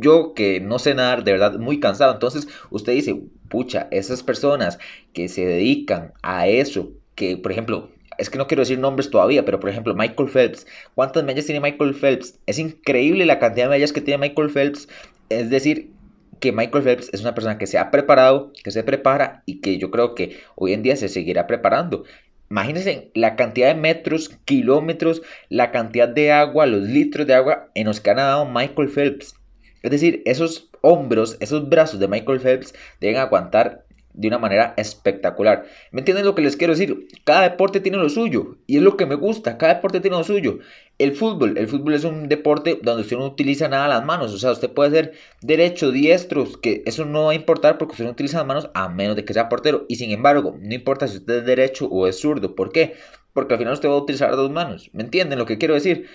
yo 0.00 0.34
que 0.34 0.60
no 0.60 0.78
sé 0.78 0.94
nadar, 0.94 1.24
de 1.24 1.32
verdad, 1.32 1.58
muy 1.58 1.78
cansado. 1.80 2.12
Entonces 2.12 2.48
usted 2.70 2.92
dice, 2.92 3.20
pucha, 3.48 3.88
esas 3.90 4.22
personas 4.22 4.78
que 5.12 5.28
se 5.28 5.46
dedican 5.46 6.12
a 6.22 6.48
eso, 6.48 6.90
que 7.14 7.36
por 7.36 7.52
ejemplo, 7.52 7.90
es 8.20 8.28
que 8.28 8.38
no 8.38 8.46
quiero 8.46 8.60
decir 8.60 8.78
nombres 8.78 9.10
todavía, 9.10 9.44
pero 9.44 9.58
por 9.58 9.70
ejemplo, 9.70 9.94
Michael 9.94 10.28
Phelps. 10.28 10.66
¿Cuántas 10.94 11.24
medallas 11.24 11.46
tiene 11.46 11.60
Michael 11.60 11.94
Phelps? 11.94 12.38
Es 12.46 12.58
increíble 12.58 13.24
la 13.24 13.38
cantidad 13.38 13.64
de 13.64 13.70
medallas 13.70 13.92
que 13.92 14.02
tiene 14.02 14.18
Michael 14.28 14.50
Phelps. 14.50 14.88
Es 15.30 15.48
decir, 15.48 15.90
que 16.38 16.52
Michael 16.52 16.84
Phelps 16.84 17.08
es 17.12 17.22
una 17.22 17.34
persona 17.34 17.56
que 17.56 17.66
se 17.66 17.78
ha 17.78 17.90
preparado, 17.90 18.52
que 18.62 18.70
se 18.70 18.82
prepara 18.82 19.42
y 19.46 19.60
que 19.60 19.78
yo 19.78 19.90
creo 19.90 20.14
que 20.14 20.38
hoy 20.54 20.74
en 20.74 20.82
día 20.82 20.96
se 20.96 21.08
seguirá 21.08 21.46
preparando. 21.46 22.04
Imagínense 22.50 23.10
la 23.14 23.36
cantidad 23.36 23.68
de 23.68 23.80
metros, 23.80 24.30
kilómetros, 24.44 25.22
la 25.48 25.70
cantidad 25.70 26.08
de 26.08 26.32
agua, 26.32 26.66
los 26.66 26.82
litros 26.82 27.26
de 27.26 27.34
agua 27.34 27.70
en 27.74 27.86
los 27.86 28.00
que 28.00 28.10
ha 28.10 28.14
nadado 28.14 28.44
Michael 28.44 28.90
Phelps. 28.90 29.34
Es 29.82 29.90
decir, 29.90 30.22
esos 30.26 30.68
hombros, 30.82 31.36
esos 31.40 31.68
brazos 31.68 32.00
de 32.00 32.08
Michael 32.08 32.40
Phelps 32.40 32.74
deben 33.00 33.16
aguantar 33.16 33.84
de 34.12 34.28
una 34.28 34.38
manera 34.38 34.74
espectacular. 34.76 35.66
¿Me 35.92 36.00
entienden 36.00 36.24
lo 36.24 36.34
que 36.34 36.42
les 36.42 36.56
quiero 36.56 36.72
decir? 36.72 37.08
Cada 37.24 37.42
deporte 37.42 37.80
tiene 37.80 37.98
lo 37.98 38.08
suyo 38.08 38.58
y 38.66 38.76
es 38.76 38.82
lo 38.82 38.96
que 38.96 39.06
me 39.06 39.14
gusta, 39.14 39.58
cada 39.58 39.74
deporte 39.74 40.00
tiene 40.00 40.16
lo 40.16 40.24
suyo. 40.24 40.58
El 40.98 41.14
fútbol, 41.14 41.56
el 41.56 41.68
fútbol 41.68 41.94
es 41.94 42.04
un 42.04 42.28
deporte 42.28 42.78
donde 42.82 43.02
usted 43.02 43.16
no 43.16 43.26
utiliza 43.26 43.68
nada 43.68 43.88
las 43.88 44.04
manos, 44.04 44.32
o 44.32 44.38
sea, 44.38 44.52
usted 44.52 44.70
puede 44.70 44.90
ser 44.90 45.12
derecho, 45.40 45.92
diestro, 45.92 46.46
que 46.60 46.82
eso 46.86 47.04
no 47.04 47.24
va 47.24 47.32
a 47.32 47.34
importar 47.34 47.78
porque 47.78 47.92
usted 47.92 48.04
no 48.04 48.10
utiliza 48.10 48.38
las 48.38 48.46
manos 48.46 48.70
a 48.74 48.88
menos 48.88 49.16
de 49.16 49.24
que 49.24 49.34
sea 49.34 49.48
portero 49.48 49.86
y 49.88 49.96
sin 49.96 50.10
embargo, 50.10 50.56
no 50.60 50.74
importa 50.74 51.08
si 51.08 51.18
usted 51.18 51.38
es 51.38 51.46
derecho 51.46 51.86
o 51.86 52.06
es 52.06 52.20
zurdo, 52.20 52.54
¿por 52.54 52.72
qué? 52.72 52.94
Porque 53.32 53.54
al 53.54 53.58
final 53.58 53.74
usted 53.74 53.88
va 53.88 53.94
a 53.94 53.98
utilizar 53.98 54.34
dos 54.36 54.50
manos, 54.50 54.90
¿me 54.92 55.02
entienden 55.02 55.38
lo 55.38 55.46
que 55.46 55.58
quiero 55.58 55.74
decir? 55.74 56.08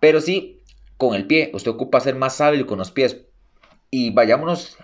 Pero 0.00 0.20
sí, 0.20 0.58
con 0.96 1.14
el 1.14 1.26
pie, 1.26 1.50
usted 1.54 1.70
ocupa 1.70 2.00
ser 2.00 2.16
más 2.16 2.40
hábil 2.40 2.66
con 2.66 2.78
los 2.78 2.90
pies. 2.90 3.24
Y 3.90 4.10
vayámonos 4.10 4.76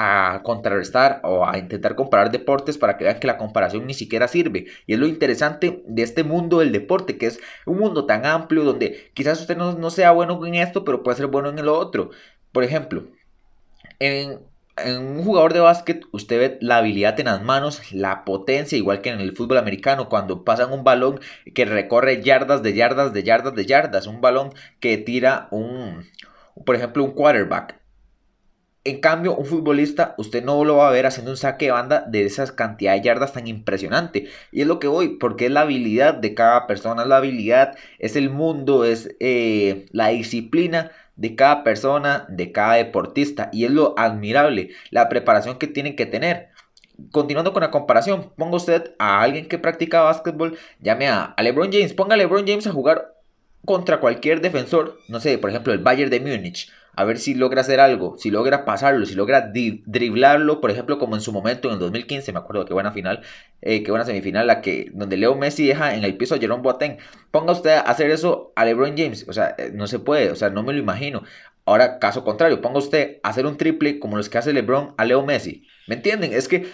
a 0.00 0.42
contrarrestar 0.44 1.20
o 1.24 1.44
a 1.44 1.58
intentar 1.58 1.96
comparar 1.96 2.30
deportes 2.30 2.78
para 2.78 2.96
que 2.96 3.02
vean 3.02 3.18
que 3.18 3.26
la 3.26 3.36
comparación 3.36 3.84
ni 3.84 3.94
siquiera 3.94 4.28
sirve. 4.28 4.66
Y 4.86 4.92
es 4.92 4.98
lo 5.00 5.08
interesante 5.08 5.82
de 5.86 6.02
este 6.02 6.22
mundo 6.22 6.60
del 6.60 6.70
deporte, 6.70 7.18
que 7.18 7.26
es 7.26 7.40
un 7.66 7.78
mundo 7.78 8.06
tan 8.06 8.24
amplio 8.24 8.62
donde 8.62 9.10
quizás 9.12 9.40
usted 9.40 9.56
no, 9.56 9.90
sea 9.90 10.12
bueno 10.12 10.46
en 10.46 10.54
esto, 10.54 10.84
pero 10.84 11.02
puede 11.02 11.16
ser 11.16 11.26
bueno 11.26 11.48
en 11.48 11.64
lo 11.64 11.76
otro. 11.76 12.10
Por 12.52 12.62
ejemplo, 12.62 13.06
en, 13.98 14.38
en 14.76 14.98
un 14.98 15.24
jugador 15.24 15.52
de 15.52 15.60
básquet 15.60 16.04
usted 16.12 16.38
ve 16.38 16.58
la 16.60 16.76
habilidad 16.76 17.18
en 17.18 17.26
las 17.26 17.42
manos, 17.42 17.92
la 17.92 18.24
potencia, 18.24 18.78
igual 18.78 19.00
que 19.00 19.10
en 19.10 19.18
el 19.18 19.34
fútbol 19.36 19.58
americano, 19.58 20.08
cuando 20.08 20.44
pasan 20.44 20.72
un 20.72 20.84
balón 20.84 21.18
que 21.54 21.64
recorre 21.64 22.22
yardas 22.22 22.62
de 22.62 22.72
yardas 22.72 23.12
de 23.12 23.24
yardas 23.24 23.54
de 23.56 23.66
yardas, 23.66 24.06
un 24.06 24.20
balón 24.20 24.52
que 24.78 24.96
tira 24.96 25.48
un, 25.50 26.04
por 26.64 26.76
ejemplo, 26.76 27.02
un 27.02 27.10
quarterback 27.10 27.77
en 28.88 29.00
cambio, 29.00 29.34
un 29.36 29.44
futbolista, 29.46 30.14
usted 30.18 30.44
no 30.44 30.64
lo 30.64 30.76
va 30.76 30.88
a 30.88 30.92
ver 30.92 31.06
haciendo 31.06 31.30
un 31.30 31.36
saque 31.36 31.66
de 31.66 31.72
banda 31.72 32.04
de 32.06 32.24
esas 32.24 32.52
cantidades 32.52 33.02
de 33.02 33.06
yardas 33.06 33.32
tan 33.32 33.46
impresionante. 33.46 34.28
Y 34.52 34.62
es 34.62 34.66
lo 34.66 34.78
que 34.78 34.88
voy, 34.88 35.16
porque 35.18 35.46
es 35.46 35.52
la 35.52 35.62
habilidad 35.62 36.14
de 36.14 36.34
cada 36.34 36.66
persona, 36.66 37.02
es 37.02 37.08
la 37.08 37.18
habilidad, 37.18 37.76
es 37.98 38.16
el 38.16 38.30
mundo, 38.30 38.84
es 38.84 39.14
eh, 39.20 39.86
la 39.92 40.08
disciplina 40.08 40.92
de 41.16 41.34
cada 41.34 41.64
persona, 41.64 42.26
de 42.28 42.52
cada 42.52 42.74
deportista. 42.74 43.50
Y 43.52 43.64
es 43.64 43.70
lo 43.70 43.94
admirable, 43.98 44.70
la 44.90 45.08
preparación 45.08 45.58
que 45.58 45.66
tienen 45.66 45.96
que 45.96 46.06
tener. 46.06 46.48
Continuando 47.12 47.52
con 47.52 47.62
la 47.62 47.70
comparación, 47.70 48.32
ponga 48.36 48.56
usted 48.56 48.94
a 48.98 49.22
alguien 49.22 49.48
que 49.48 49.58
practica 49.58 50.02
básquetbol, 50.02 50.58
llame 50.80 51.08
a, 51.08 51.34
LeBron 51.38 51.70
James, 51.72 51.94
ponga 51.94 52.14
a 52.14 52.16
LeBron 52.16 52.46
James 52.46 52.66
a 52.66 52.72
jugar 52.72 53.14
contra 53.64 54.00
cualquier 54.00 54.40
defensor, 54.40 54.98
no 55.08 55.20
sé, 55.20 55.38
por 55.38 55.50
ejemplo, 55.50 55.72
el 55.72 55.78
Bayern 55.78 56.10
de 56.10 56.20
Múnich 56.20 56.70
a 56.98 57.04
ver 57.04 57.18
si 57.20 57.34
logra 57.34 57.60
hacer 57.60 57.78
algo, 57.78 58.18
si 58.18 58.28
logra 58.28 58.64
pasarlo, 58.64 59.06
si 59.06 59.14
logra 59.14 59.52
driblarlo, 59.52 60.60
por 60.60 60.72
ejemplo, 60.72 60.98
como 60.98 61.14
en 61.14 61.20
su 61.20 61.32
momento 61.32 61.68
en 61.68 61.74
el 61.74 61.78
2015, 61.78 62.32
me 62.32 62.40
acuerdo 62.40 62.64
qué 62.64 62.74
buena 62.74 62.90
final, 62.90 63.20
eh, 63.62 63.84
qué 63.84 63.92
buena 63.92 64.04
semifinal, 64.04 64.48
la 64.48 64.60
que 64.60 64.90
donde 64.92 65.16
Leo 65.16 65.36
Messi 65.36 65.64
deja 65.64 65.94
en 65.94 66.02
el 66.02 66.16
piso 66.16 66.34
a 66.34 66.38
Jerome 66.38 66.60
Boateng. 66.60 66.98
Ponga 67.30 67.52
usted 67.52 67.70
a 67.70 67.82
hacer 67.82 68.10
eso 68.10 68.52
a 68.56 68.64
LeBron 68.64 68.96
James, 68.96 69.26
o 69.28 69.32
sea, 69.32 69.54
eh, 69.58 69.70
no 69.72 69.86
se 69.86 70.00
puede, 70.00 70.32
o 70.32 70.34
sea, 70.34 70.50
no 70.50 70.64
me 70.64 70.72
lo 70.72 70.80
imagino. 70.80 71.22
Ahora, 71.66 72.00
caso 72.00 72.24
contrario, 72.24 72.60
ponga 72.60 72.80
usted 72.80 73.20
a 73.22 73.28
hacer 73.28 73.46
un 73.46 73.58
triple 73.58 74.00
como 74.00 74.16
los 74.16 74.28
que 74.28 74.38
hace 74.38 74.52
LeBron 74.52 74.94
a 74.96 75.04
Leo 75.04 75.24
Messi. 75.24 75.68
¿Me 75.86 75.94
entienden? 75.94 76.32
Es 76.32 76.48
que 76.48 76.66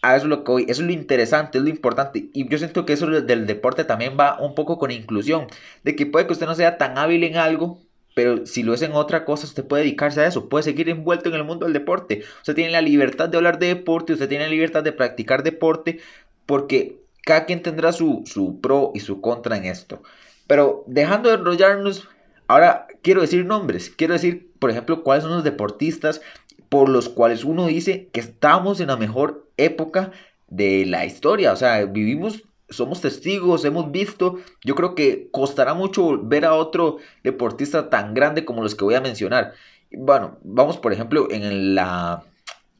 a 0.00 0.16
eso 0.16 0.24
es 0.24 0.30
lo 0.30 0.42
que 0.42 0.52
hoy, 0.52 0.62
eso 0.68 0.80
es 0.80 0.86
lo 0.86 0.92
interesante, 0.94 1.58
es 1.58 1.64
lo 1.64 1.68
importante. 1.68 2.30
Y 2.32 2.48
yo 2.48 2.56
siento 2.56 2.86
que 2.86 2.94
eso 2.94 3.06
del 3.08 3.46
deporte 3.46 3.84
también 3.84 4.16
va 4.18 4.40
un 4.40 4.54
poco 4.54 4.78
con 4.78 4.90
inclusión, 4.90 5.48
de 5.84 5.96
que 5.96 6.06
puede 6.06 6.26
que 6.26 6.32
usted 6.32 6.46
no 6.46 6.54
sea 6.54 6.78
tan 6.78 6.96
hábil 6.96 7.24
en 7.24 7.36
algo, 7.36 7.82
pero 8.14 8.46
si 8.46 8.62
lo 8.62 8.74
es 8.74 8.82
en 8.82 8.92
otra 8.92 9.24
cosa, 9.24 9.46
usted 9.46 9.64
puede 9.64 9.84
dedicarse 9.84 10.20
a 10.20 10.26
eso, 10.26 10.48
puede 10.48 10.64
seguir 10.64 10.88
envuelto 10.88 11.28
en 11.28 11.36
el 11.36 11.44
mundo 11.44 11.66
del 11.66 11.72
deporte. 11.72 12.22
Usted 12.38 12.54
tiene 12.54 12.70
la 12.70 12.82
libertad 12.82 13.28
de 13.28 13.36
hablar 13.36 13.58
de 13.58 13.68
deporte, 13.68 14.12
usted 14.12 14.28
tiene 14.28 14.44
la 14.44 14.50
libertad 14.50 14.82
de 14.82 14.92
practicar 14.92 15.42
deporte, 15.42 16.00
porque 16.46 16.98
cada 17.24 17.46
quien 17.46 17.62
tendrá 17.62 17.92
su, 17.92 18.22
su 18.26 18.60
pro 18.60 18.92
y 18.94 19.00
su 19.00 19.20
contra 19.20 19.56
en 19.56 19.64
esto. 19.66 20.02
Pero 20.46 20.84
dejando 20.86 21.28
de 21.28 21.36
enrollarnos, 21.36 22.08
ahora 22.48 22.88
quiero 23.02 23.20
decir 23.20 23.44
nombres, 23.44 23.90
quiero 23.90 24.14
decir, 24.14 24.50
por 24.58 24.70
ejemplo, 24.70 25.02
cuáles 25.02 25.24
son 25.24 25.32
los 25.32 25.44
deportistas 25.44 26.20
por 26.68 26.88
los 26.88 27.08
cuales 27.08 27.44
uno 27.44 27.66
dice 27.66 28.08
que 28.12 28.20
estamos 28.20 28.80
en 28.80 28.88
la 28.88 28.96
mejor 28.96 29.46
época 29.56 30.12
de 30.48 30.86
la 30.86 31.04
historia. 31.04 31.52
O 31.52 31.56
sea, 31.56 31.84
vivimos 31.84 32.44
somos 32.70 33.00
testigos, 33.00 33.64
hemos 33.64 33.90
visto. 33.90 34.38
Yo 34.64 34.74
creo 34.74 34.94
que 34.94 35.28
costará 35.30 35.74
mucho 35.74 36.18
ver 36.22 36.44
a 36.44 36.54
otro 36.54 36.98
deportista 37.22 37.90
tan 37.90 38.14
grande 38.14 38.44
como 38.44 38.62
los 38.62 38.74
que 38.74 38.84
voy 38.84 38.94
a 38.94 39.00
mencionar. 39.00 39.54
Bueno, 39.92 40.38
vamos 40.42 40.78
por 40.78 40.92
ejemplo 40.92 41.28
en 41.30 41.74
la, 41.74 42.22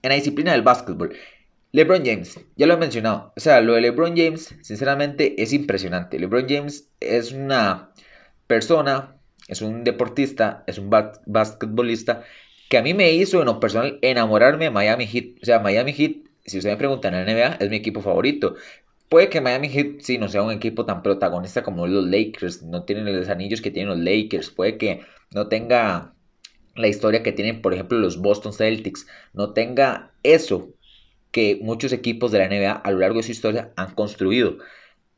en 0.02 0.08
la 0.08 0.14
disciplina 0.14 0.52
del 0.52 0.62
básquetbol. 0.62 1.14
LeBron 1.72 2.04
James, 2.04 2.40
ya 2.56 2.66
lo 2.66 2.74
he 2.74 2.78
mencionado. 2.78 3.32
O 3.36 3.40
sea, 3.40 3.60
lo 3.60 3.74
de 3.74 3.80
LeBron 3.80 4.16
James, 4.16 4.54
sinceramente, 4.62 5.40
es 5.40 5.52
impresionante. 5.52 6.18
LeBron 6.18 6.46
James 6.48 6.88
es 6.98 7.32
una 7.32 7.90
persona, 8.46 9.16
es 9.46 9.62
un 9.62 9.84
deportista, 9.84 10.64
es 10.66 10.78
un 10.78 10.90
basquetbolista 10.90 12.24
que 12.68 12.78
a 12.78 12.82
mí 12.82 12.94
me 12.94 13.12
hizo 13.12 13.40
en 13.40 13.46
lo 13.46 13.60
personal 13.60 13.98
enamorarme 14.02 14.66
de 14.66 14.70
Miami 14.70 15.06
Heat. 15.06 15.42
O 15.42 15.44
sea, 15.44 15.58
Miami 15.58 15.92
Heat, 15.92 16.12
si 16.44 16.58
usted 16.58 16.70
me 16.70 16.76
pregunta 16.76 17.08
en 17.08 17.14
la 17.14 17.24
NBA, 17.24 17.56
es 17.60 17.70
mi 17.70 17.76
equipo 17.76 18.00
favorito. 18.00 18.54
Puede 19.10 19.28
que 19.28 19.40
Miami 19.40 19.68
Heat 19.68 20.02
sí 20.02 20.18
no 20.18 20.28
sea 20.28 20.42
un 20.42 20.52
equipo 20.52 20.86
tan 20.86 21.02
protagonista 21.02 21.64
como 21.64 21.88
los 21.88 22.06
Lakers, 22.06 22.62
no 22.62 22.84
tienen 22.84 23.04
los 23.04 23.28
anillos 23.28 23.60
que 23.60 23.72
tienen 23.72 23.88
los 23.88 23.98
Lakers, 23.98 24.50
puede 24.50 24.78
que 24.78 25.00
no 25.34 25.48
tenga 25.48 26.14
la 26.76 26.86
historia 26.86 27.24
que 27.24 27.32
tienen, 27.32 27.60
por 27.60 27.74
ejemplo, 27.74 27.98
los 27.98 28.18
Boston 28.22 28.52
Celtics, 28.52 29.08
no 29.32 29.52
tenga 29.52 30.12
eso 30.22 30.72
que 31.32 31.58
muchos 31.60 31.92
equipos 31.92 32.30
de 32.30 32.38
la 32.38 32.48
NBA 32.48 32.70
a 32.70 32.90
lo 32.92 33.00
largo 33.00 33.16
de 33.16 33.24
su 33.24 33.32
historia 33.32 33.72
han 33.74 33.96
construido. 33.96 34.58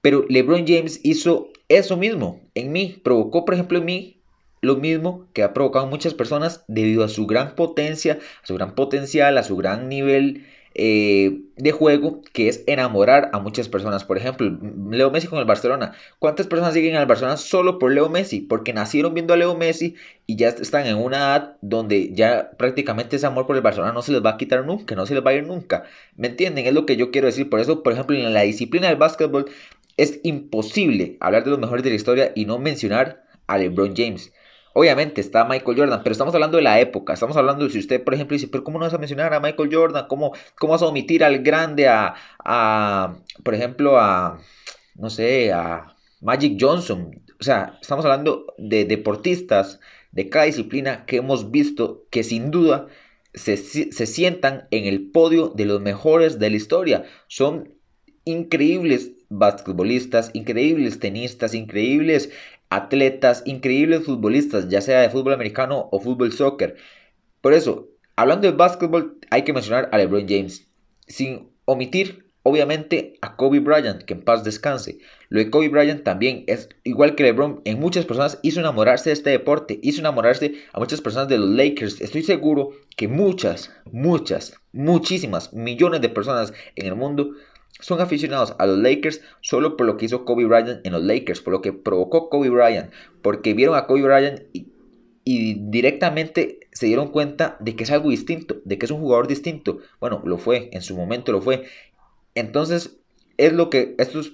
Pero 0.01 0.25
LeBron 0.27 0.67
James 0.67 1.01
hizo 1.03 1.51
eso 1.69 1.99
mismo 1.99 2.41
en 2.55 2.73
mí, 2.73 2.99
provocó, 3.05 3.45
por 3.45 3.53
ejemplo, 3.53 3.77
en 3.77 3.85
mí 3.85 4.23
lo 4.63 4.77
mismo 4.77 5.29
que 5.35 5.43
ha 5.43 5.53
provocado 5.53 5.87
muchas 5.87 6.15
personas 6.15 6.65
debido 6.67 7.05
a 7.05 7.11
su 7.11 7.27
gran 7.27 7.57
potencia, 7.57 8.21
a 8.43 8.47
su 8.47 8.55
gran 8.55 8.75
potencial, 8.75 9.37
a 9.37 9.43
su 9.43 9.55
gran 9.55 9.91
nivel 9.91 10.47
eh, 10.75 11.43
de 11.57 11.73
juego, 11.73 12.23
que 12.33 12.49
es 12.49 12.65
enamorar 12.67 13.31
a 13.33 13.39
muchas 13.39 13.69
personas. 13.69 14.05
Por 14.05 14.17
ejemplo, 14.19 14.51
Leo 14.91 15.11
Messi 15.11 15.27
con 15.27 15.39
el 15.39 15.45
Barcelona. 15.45 15.93
¿Cuántas 16.19 16.47
personas 16.47 16.75
siguen 16.75 16.97
al 16.97 17.07
Barcelona 17.07 17.37
solo 17.37 17.79
por 17.79 17.93
Leo 17.93 18.09
Messi? 18.09 18.41
Porque 18.41 18.73
nacieron 18.73 19.15
viendo 19.15 19.35
a 19.35 19.37
Leo 19.37 19.57
Messi 19.57 19.97
y 20.27 20.37
ya 20.37 20.49
están 20.49 20.87
en 20.87 20.97
una 20.97 21.19
edad 21.19 21.57
donde 21.61 22.13
ya 22.15 22.53
prácticamente 22.57 23.17
ese 23.17 23.27
amor 23.27 23.47
por 23.47 23.57
el 23.57 23.63
Barcelona 23.63 23.93
no 23.93 24.03
se 24.03 24.13
les 24.13 24.25
va 24.25 24.31
a 24.31 24.37
quitar 24.37 24.65
nunca, 24.65 24.95
no 24.95 25.07
se 25.07 25.15
les 25.15 25.25
va 25.25 25.31
a 25.31 25.35
ir 25.35 25.47
nunca. 25.47 25.85
¿Me 26.17 26.29
entienden? 26.29 26.67
Es 26.67 26.75
lo 26.75 26.87
que 26.87 26.97
yo 26.97 27.11
quiero 27.11 27.27
decir. 27.27 27.51
Por 27.51 27.61
eso, 27.61 27.83
por 27.83 27.93
ejemplo, 27.93 28.17
en 28.17 28.33
la 28.33 28.43
disciplina 28.43 28.89
del 28.89 28.97
básquetbol 28.97 29.51
es 29.97 30.21
imposible 30.23 31.17
hablar 31.21 31.45
de 31.45 31.51
los 31.51 31.59
mejores 31.59 31.85
de 31.85 31.91
la 31.91 31.97
historia 31.97 32.33
y 32.35 32.47
no 32.47 32.59
mencionar 32.59 33.25
a 33.47 33.59
LeBron 33.59 33.95
James. 33.97 34.33
Obviamente 34.75 35.21
está 35.21 35.45
Michael 35.45 35.79
Jordan, 35.79 36.01
pero 36.03 36.13
estamos 36.13 36.35
hablando 36.35 36.57
de 36.57 36.63
la 36.63 36.81
época. 36.81 37.13
Estamos 37.13 37.37
hablando 37.37 37.65
de 37.65 37.71
si 37.71 37.79
usted, 37.79 38.03
por 38.03 38.15
ejemplo, 38.15 38.35
dice, 38.35 38.49
pero 38.49 38.65
¿cómo 38.65 38.79
no 38.79 38.87
vas 38.87 38.95
a 38.95 38.99
mencionar 38.99 39.35
a 39.35 39.41
Michael 39.41 39.69
Jordan? 39.73 40.07
¿Cómo, 40.09 40.33
cómo 40.59 40.73
vas 40.73 40.83
a 40.83 40.87
omitir 40.87 41.25
al 41.25 41.41
grande, 41.41 41.89
a, 41.89 42.15
a, 42.45 43.17
por 43.43 43.55
ejemplo, 43.55 43.99
a, 43.99 44.39
no 44.95 45.11
sé, 45.11 45.53
a 45.53 45.95
Magic 46.21 46.57
Johnson? 46.59 47.23
O 47.39 47.45
sea, 47.45 47.79
estamos 47.83 48.05
hablando 48.05 48.47
de 48.57 48.85
deportistas 48.85 49.81
de 50.13 50.29
cada 50.29 50.47
disciplina 50.47 51.05
que 51.07 51.17
hemos 51.17 51.51
visto 51.51 52.07
que 52.11 52.23
sin 52.23 52.51
duda 52.51 52.87
se, 53.35 53.57
se 53.57 54.07
sientan 54.07 54.69
en 54.71 54.85
el 54.85 55.11
podio 55.11 55.49
de 55.49 55.65
los 55.67 55.81
mejores 55.81 56.39
de 56.39 56.51
la 56.51 56.57
historia. 56.57 57.05
Son 57.29 57.75
increíbles 58.25 59.13
basquetbolistas, 59.29 60.31
increíbles 60.35 61.01
tenistas, 61.01 61.55
increíbles 61.55 62.31
atletas, 62.75 63.43
increíbles 63.45 64.05
futbolistas, 64.05 64.69
ya 64.69 64.81
sea 64.81 65.01
de 65.01 65.11
fútbol 65.11 65.35
americano 65.35 65.89
o 65.93 66.01
fútbol 66.01 66.33
soccer. 66.33 66.77
Por 67.43 67.53
eso, 67.53 67.89
hablando 68.17 68.51
de 68.51 68.57
básquetbol, 68.57 69.19
hay 69.31 69.43
que 69.43 69.53
mencionar 69.53 69.91
a 69.93 69.99
LeBron 69.99 70.27
James, 70.27 70.69
sin 71.07 71.51
omitir, 71.67 72.31
obviamente, 72.43 73.19
a 73.21 73.37
Kobe 73.37 73.61
Bryant, 73.61 74.03
que 74.03 74.15
en 74.15 74.23
paz 74.23 74.43
descanse. 74.43 74.99
Lo 75.29 75.39
de 75.39 75.51
Kobe 75.51 75.69
Bryant 75.69 76.03
también 76.03 76.45
es 76.47 76.71
igual 76.83 77.15
que 77.15 77.25
LeBron, 77.25 77.61
en 77.65 77.79
muchas 77.79 78.07
personas 78.07 78.39
hizo 78.43 78.61
enamorarse 78.61 79.11
de 79.11 79.15
este 79.15 79.31
deporte, 79.31 79.79
hizo 79.83 80.01
enamorarse 80.01 80.55
a 80.73 80.81
muchas 80.81 81.03
personas 81.03 81.29
de 81.29 81.39
los 81.39 81.51
Lakers. 81.51 82.01
Estoy 82.01 82.23
seguro 82.23 82.71
que 82.97 83.07
muchas, 83.07 83.71
muchas, 83.91 84.55
muchísimas, 84.73 85.53
millones 85.53 86.01
de 86.01 86.09
personas 86.09 86.55
en 86.77 86.87
el 86.87 86.97
mundo 86.97 87.33
son 87.83 88.01
aficionados 88.01 88.55
a 88.59 88.67
los 88.67 88.79
Lakers 88.79 89.21
solo 89.41 89.77
por 89.77 89.87
lo 89.87 89.97
que 89.97 90.07
hizo 90.07 90.25
Kobe 90.25 90.47
Bryant 90.47 90.87
en 90.87 90.93
los 90.93 91.03
Lakers, 91.03 91.41
por 91.43 91.53
lo 91.53 91.61
que 91.61 91.73
provocó 91.73 92.31
Kobe 92.31 92.49
Bryant, 92.49 92.91
porque 93.21 93.53
vieron 93.53 93.77
a 93.77 93.87
Kobe 93.87 94.03
Bryant 94.03 94.43
y, 94.53 94.69
directamente 95.25 96.61
se 96.73 96.87
dieron 96.87 97.09
cuenta 97.09 97.57
de 97.61 97.77
que 97.77 97.85
es 97.85 97.91
algo 97.91 98.11
distinto, 98.11 98.57
de 98.65 98.79
que 98.79 98.87
es 98.87 98.91
un 98.91 99.01
jugador 99.01 99.29
distinto. 99.29 99.79
Bueno, 100.01 100.21
lo 100.25 100.39
fue, 100.39 100.69
en 100.73 100.83
su 100.83 100.97
momento 100.97 101.31
lo 101.31 101.41
fue. 101.41 101.65
Entonces, 102.35 102.97
es 103.37 103.53
lo 103.53 103.71
que 103.71 103.95
estos 103.99 104.33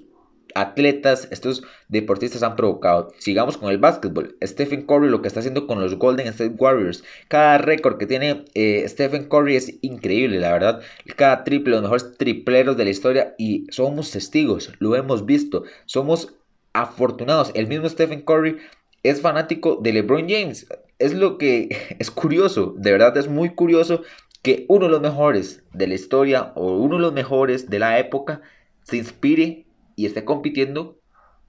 atletas, 0.55 1.29
estos 1.31 1.63
deportistas 1.89 2.43
han 2.43 2.57
provocado. 2.57 3.13
Sigamos 3.19 3.57
con 3.57 3.71
el 3.71 3.79
básquetbol. 3.79 4.37
Stephen 4.43 4.87
Curry 4.87 5.09
lo 5.09 5.23
que 5.23 5.29
está 5.29 5.41
haciendo 5.41 5.67
con 5.67 5.81
los 5.81 5.97
Golden 5.97 6.27
State 6.29 6.55
Warriors. 6.59 7.05
Cada 7.29 7.59
récord 7.59 7.99
que 7.99 8.07
tiene 8.07 8.45
eh, 8.55 8.85
Stephen 8.89 9.29
Curry 9.29 9.57
es 9.57 9.79
increíble, 9.83 10.39
la 10.41 10.53
verdad. 10.53 10.81
Cada 11.17 11.45
triple, 11.45 11.73
los 11.73 11.83
mejores 11.83 12.17
tripleros 12.17 12.77
de 12.77 12.85
la 12.85 12.91
historia 12.91 13.35
y 13.39 13.67
somos 13.71 14.11
testigos, 14.11 14.73
lo 14.79 14.97
hemos 14.97 15.27
visto. 15.27 15.65
Somos 15.87 16.35
afortunados. 16.73 17.51
El 17.55 17.67
mismo 17.67 17.89
Stephen 17.89 18.23
Curry 18.23 18.59
es 19.03 19.21
fanático 19.21 19.79
de 19.83 19.93
LeBron 19.93 20.29
James. 20.29 20.67
Es 20.99 21.15
lo 21.15 21.39
que 21.39 21.97
es 21.99 22.11
curioso, 22.11 22.75
de 22.77 22.93
verdad 22.93 23.17
es 23.17 23.29
muy 23.29 23.55
curioso 23.55 24.03
que 24.43 24.67
uno 24.69 24.87
de 24.87 24.93
los 24.93 25.01
mejores 25.01 25.65
de 25.73 25.89
la 25.89 25.95
historia 25.95 26.53
o 26.55 26.77
uno 26.77 26.97
de 26.97 27.03
los 27.03 27.13
mejores 27.13 27.69
de 27.69 27.79
la 27.79 27.99
época 27.99 28.41
se 28.83 28.97
inspire 28.97 29.67
y 29.99 30.07
esté 30.07 30.25
compitiendo 30.25 31.01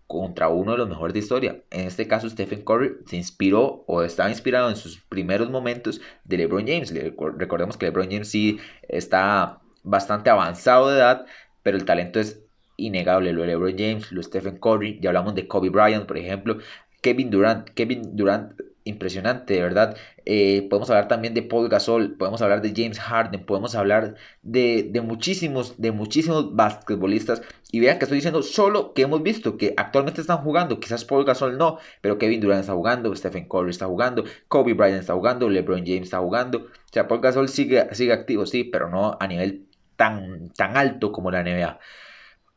contra 0.07 0.49
uno 0.49 0.71
de 0.71 0.79
los 0.79 0.89
mejores 0.89 1.13
de 1.13 1.19
historia. 1.19 1.61
En 1.69 1.85
este 1.85 2.07
caso, 2.07 2.27
Stephen 2.27 2.63
Curry 2.63 2.95
se 3.05 3.15
inspiró 3.15 3.83
o 3.85 4.01
estaba 4.01 4.31
inspirado 4.31 4.71
en 4.71 4.75
sus 4.75 4.99
primeros 5.01 5.51
momentos 5.51 6.01
de 6.23 6.37
LeBron 6.37 6.65
James. 6.65 6.91
Recordemos 7.37 7.77
que 7.77 7.85
LeBron 7.85 8.09
James 8.09 8.27
sí 8.27 8.57
está 8.87 9.59
bastante 9.83 10.31
avanzado 10.31 10.89
de 10.89 10.97
edad, 10.97 11.27
pero 11.61 11.77
el 11.77 11.85
talento 11.85 12.19
es 12.19 12.41
innegable. 12.75 13.33
Lo 13.33 13.41
de 13.41 13.49
LeBron 13.49 13.77
James, 13.77 14.11
lo 14.11 14.21
de 14.21 14.23
Stephen 14.23 14.57
Curry, 14.57 14.99
ya 14.99 15.11
hablamos 15.11 15.35
de 15.35 15.47
Kobe 15.47 15.69
Bryant, 15.69 16.07
por 16.07 16.17
ejemplo. 16.17 16.57
Kevin 17.03 17.29
Durant, 17.29 17.69
Kevin 17.69 18.15
Durant 18.15 18.59
impresionante, 18.89 19.53
de 19.53 19.61
verdad. 19.61 19.97
Eh, 20.25 20.67
podemos 20.69 20.89
hablar 20.89 21.07
también 21.07 21.33
de 21.33 21.41
Paul 21.41 21.69
Gasol, 21.69 22.17
podemos 22.17 22.41
hablar 22.41 22.61
de 22.61 22.73
James 22.75 22.99
Harden, 22.99 23.45
podemos 23.45 23.75
hablar 23.75 24.15
de, 24.41 24.91
muchísimos, 25.03 25.79
de 25.81 25.91
muchísimos 25.91 26.55
basquetbolistas. 26.55 27.41
Y 27.71 27.79
vean 27.79 27.97
que 27.97 28.05
estoy 28.05 28.17
diciendo 28.17 28.43
solo 28.43 28.93
que 28.93 29.03
hemos 29.03 29.23
visto 29.23 29.57
que 29.57 29.73
actualmente 29.77 30.21
están 30.21 30.39
jugando, 30.39 30.79
quizás 30.79 31.05
Paul 31.05 31.25
Gasol 31.25 31.57
no, 31.57 31.77
pero 32.01 32.17
Kevin 32.17 32.41
Durant 32.41 32.61
está 32.61 32.73
jugando, 32.73 33.15
Stephen 33.15 33.47
Curry 33.47 33.71
está 33.71 33.85
jugando, 33.85 34.25
Kobe 34.47 34.73
Bryant 34.73 35.01
está 35.01 35.13
jugando, 35.13 35.49
LeBron 35.49 35.85
James 35.85 36.03
está 36.03 36.19
jugando. 36.19 36.59
O 36.59 36.91
sea, 36.91 37.07
Paul 37.07 37.21
Gasol 37.21 37.49
sigue, 37.49 37.87
sigue 37.95 38.13
activo, 38.13 38.45
sí, 38.45 38.63
pero 38.63 38.89
no 38.89 39.17
a 39.19 39.27
nivel 39.27 39.67
tan, 39.95 40.49
tan 40.49 40.77
alto 40.77 41.11
como 41.11 41.31
la 41.31 41.43
NBA. 41.43 41.79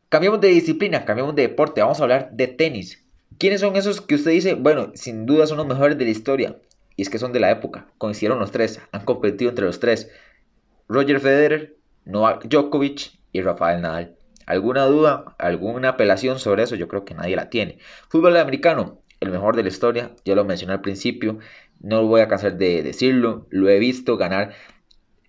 Cambiamos 0.09 0.41
de 0.41 0.49
disciplina, 0.49 1.05
cambiamos 1.07 1.35
de 1.35 1.43
deporte, 1.49 1.81
vamos 1.81 1.99
a 2.01 2.03
hablar 2.03 2.31
de 2.33 2.47
tenis. 2.47 3.02
¿Quiénes 3.43 3.61
son 3.61 3.75
esos 3.75 4.01
que 4.01 4.15
usted 4.15 4.31
dice, 4.31 4.55
bueno, 4.55 4.93
sin 4.95 5.27
duda 5.27 5.49
son 5.49 5.57
los 5.57 5.67
mejores 5.67 5.99
de 5.99 6.05
la 6.05 6.13
historia? 6.13 6.59
Y 6.95 7.03
es 7.03 7.11
que 7.11 7.19
son 7.19 7.33
de 7.33 7.41
la 7.41 7.51
época, 7.51 7.89
coincidieron 7.99 8.39
los 8.39 8.53
tres, 8.53 8.81
han 8.93 9.05
competido 9.05 9.51
entre 9.51 9.65
los 9.65 9.81
tres. 9.81 10.13
Roger 10.87 11.19
Federer, 11.19 11.77
Novak 12.05 12.45
Djokovic 12.45 13.19
y 13.33 13.43
Rafael 13.43 13.83
Nadal. 13.83 14.15
¿Alguna 14.47 14.85
duda, 14.85 15.35
alguna 15.39 15.89
apelación 15.89 16.39
sobre 16.39 16.63
eso? 16.63 16.77
Yo 16.77 16.87
creo 16.87 17.05
que 17.05 17.15
nadie 17.15 17.35
la 17.35 17.51
tiene. 17.51 17.79
Fútbol 18.09 18.37
americano, 18.37 19.01
el 19.19 19.33
mejor 19.33 19.57
de 19.57 19.65
la 19.65 19.71
historia, 19.71 20.13
ya 20.25 20.37
lo 20.37 20.45
mencioné 20.45 20.75
al 20.75 20.81
principio, 20.81 21.41
no 21.81 22.07
voy 22.07 22.21
a 22.21 22.29
cansar 22.29 22.57
de 22.59 22.85
decirlo, 22.85 23.49
lo 23.51 23.69
he 23.69 23.81
visto 23.81 24.17
ganar 24.17 24.55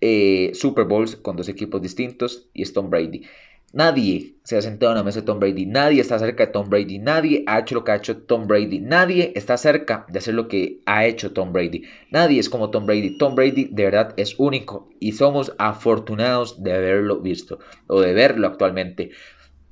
eh, 0.00 0.52
Super 0.54 0.84
Bowls 0.84 1.16
con 1.16 1.34
dos 1.34 1.48
equipos 1.48 1.82
distintos 1.82 2.48
y 2.54 2.62
Stone 2.62 2.90
Brady. 2.90 3.26
Nadie 3.74 4.36
se 4.44 4.56
ha 4.56 4.62
sentado 4.62 4.92
en 4.92 4.98
la 4.98 5.02
mesa 5.02 5.18
de 5.18 5.26
Tom 5.26 5.40
Brady, 5.40 5.66
nadie 5.66 6.00
está 6.00 6.16
cerca 6.20 6.46
de 6.46 6.52
Tom 6.52 6.70
Brady, 6.70 7.00
nadie 7.00 7.42
ha 7.48 7.58
hecho 7.58 7.74
lo 7.74 7.82
que 7.82 7.90
ha 7.90 7.96
hecho 7.96 8.18
Tom 8.18 8.46
Brady, 8.46 8.78
nadie 8.78 9.32
está 9.34 9.56
cerca 9.56 10.06
de 10.08 10.20
hacer 10.20 10.34
lo 10.34 10.46
que 10.46 10.80
ha 10.86 11.06
hecho 11.06 11.32
Tom 11.32 11.52
Brady, 11.52 11.82
nadie 12.12 12.38
es 12.38 12.48
como 12.48 12.70
Tom 12.70 12.86
Brady, 12.86 13.18
Tom 13.18 13.34
Brady 13.34 13.70
de 13.72 13.84
verdad 13.86 14.14
es 14.16 14.36
único 14.38 14.90
y 15.00 15.10
somos 15.10 15.54
afortunados 15.58 16.62
de 16.62 16.72
haberlo 16.72 17.20
visto 17.20 17.58
o 17.88 18.00
de 18.00 18.14
verlo 18.14 18.46
actualmente. 18.46 19.10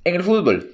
En 0.03 0.17
el 0.17 0.25
fútbol, 0.25 0.73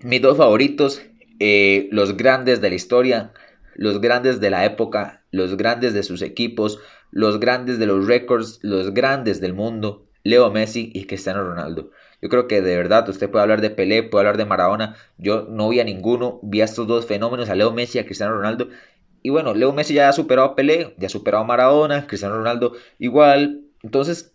mis 0.00 0.22
dos 0.22 0.38
favoritos, 0.38 1.02
eh, 1.40 1.88
los 1.92 2.16
grandes 2.16 2.62
de 2.62 2.70
la 2.70 2.76
historia, 2.76 3.34
los 3.74 4.00
grandes 4.00 4.40
de 4.40 4.48
la 4.48 4.64
época, 4.64 5.26
los 5.30 5.58
grandes 5.58 5.92
de 5.92 6.02
sus 6.02 6.22
equipos, 6.22 6.78
los 7.10 7.38
grandes 7.40 7.78
de 7.78 7.84
los 7.84 8.06
récords, 8.06 8.58
los 8.62 8.94
grandes 8.94 9.42
del 9.42 9.52
mundo, 9.52 10.08
Leo 10.22 10.50
Messi 10.50 10.90
y 10.94 11.04
Cristiano 11.04 11.44
Ronaldo. 11.44 11.90
Yo 12.24 12.30
creo 12.30 12.48
que 12.48 12.62
de 12.62 12.74
verdad 12.74 13.06
usted 13.06 13.28
puede 13.28 13.42
hablar 13.42 13.60
de 13.60 13.68
Pelé, 13.68 14.02
puede 14.02 14.22
hablar 14.22 14.38
de 14.38 14.46
Maradona. 14.46 14.96
Yo 15.18 15.46
no 15.46 15.68
vi 15.68 15.80
a 15.80 15.84
ninguno, 15.84 16.40
vi 16.42 16.62
a 16.62 16.64
estos 16.64 16.86
dos 16.86 17.04
fenómenos, 17.04 17.50
a 17.50 17.54
Leo 17.54 17.70
Messi 17.70 17.98
y 17.98 18.00
a 18.00 18.06
Cristiano 18.06 18.32
Ronaldo. 18.32 18.70
Y 19.20 19.28
bueno, 19.28 19.52
Leo 19.52 19.74
Messi 19.74 19.92
ya 19.92 20.08
ha 20.08 20.12
superado 20.14 20.48
a 20.48 20.56
Pelé, 20.56 20.94
ya 20.96 21.08
ha 21.08 21.10
superado 21.10 21.44
a 21.44 21.46
Maradona, 21.46 22.06
Cristiano 22.06 22.38
Ronaldo 22.38 22.72
igual. 22.98 23.60
Entonces, 23.82 24.32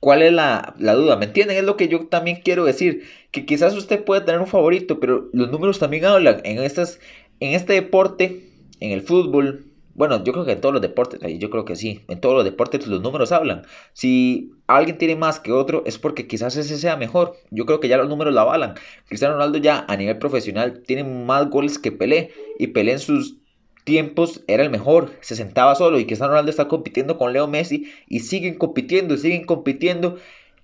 ¿Cuál 0.00 0.22
es 0.22 0.32
la, 0.32 0.74
la, 0.78 0.94
duda? 0.94 1.16
¿Me 1.16 1.26
entienden? 1.26 1.56
Es 1.56 1.64
lo 1.64 1.76
que 1.76 1.86
yo 1.86 2.06
también 2.06 2.40
quiero 2.42 2.64
decir. 2.64 3.04
Que 3.30 3.46
quizás 3.46 3.76
usted 3.76 4.02
puede 4.04 4.22
tener 4.22 4.40
un 4.40 4.46
favorito, 4.48 4.98
pero 4.98 5.28
los 5.32 5.52
números 5.52 5.78
también 5.78 6.04
hablan. 6.04 6.40
En, 6.44 6.58
estas, 6.58 6.98
en 7.38 7.52
este 7.54 7.74
deporte, 7.74 8.42
en 8.80 8.90
el 8.90 9.02
fútbol, 9.02 9.66
bueno, 9.98 10.22
yo 10.22 10.32
creo 10.32 10.44
que 10.44 10.52
en 10.52 10.60
todos 10.60 10.72
los 10.72 10.80
deportes, 10.80 11.20
yo 11.40 11.50
creo 11.50 11.64
que 11.64 11.74
sí, 11.74 12.04
en 12.06 12.20
todos 12.20 12.36
los 12.36 12.44
deportes 12.44 12.86
los 12.86 13.02
números 13.02 13.32
hablan. 13.32 13.62
Si 13.94 14.52
alguien 14.68 14.96
tiene 14.96 15.16
más 15.16 15.40
que 15.40 15.50
otro, 15.50 15.82
es 15.86 15.98
porque 15.98 16.28
quizás 16.28 16.54
ese 16.56 16.78
sea 16.78 16.96
mejor. 16.96 17.34
Yo 17.50 17.66
creo 17.66 17.80
que 17.80 17.88
ya 17.88 17.96
los 17.96 18.08
números 18.08 18.32
la 18.32 18.42
avalan. 18.42 18.74
Cristiano 19.08 19.34
Ronaldo 19.34 19.58
ya 19.58 19.84
a 19.88 19.96
nivel 19.96 20.16
profesional 20.18 20.84
tiene 20.86 21.02
más 21.02 21.50
goles 21.50 21.80
que 21.80 21.90
Pelé. 21.90 22.30
Y 22.60 22.68
Pelé 22.68 22.92
en 22.92 23.00
sus 23.00 23.38
tiempos 23.82 24.44
era 24.46 24.62
el 24.62 24.70
mejor, 24.70 25.10
se 25.20 25.34
sentaba 25.34 25.74
solo. 25.74 25.98
Y 25.98 26.06
Cristiano 26.06 26.30
Ronaldo 26.30 26.52
está 26.52 26.68
compitiendo 26.68 27.18
con 27.18 27.32
Leo 27.32 27.48
Messi 27.48 27.90
y 28.06 28.20
siguen 28.20 28.56
compitiendo, 28.56 29.16
siguen 29.16 29.46
compitiendo. 29.46 30.18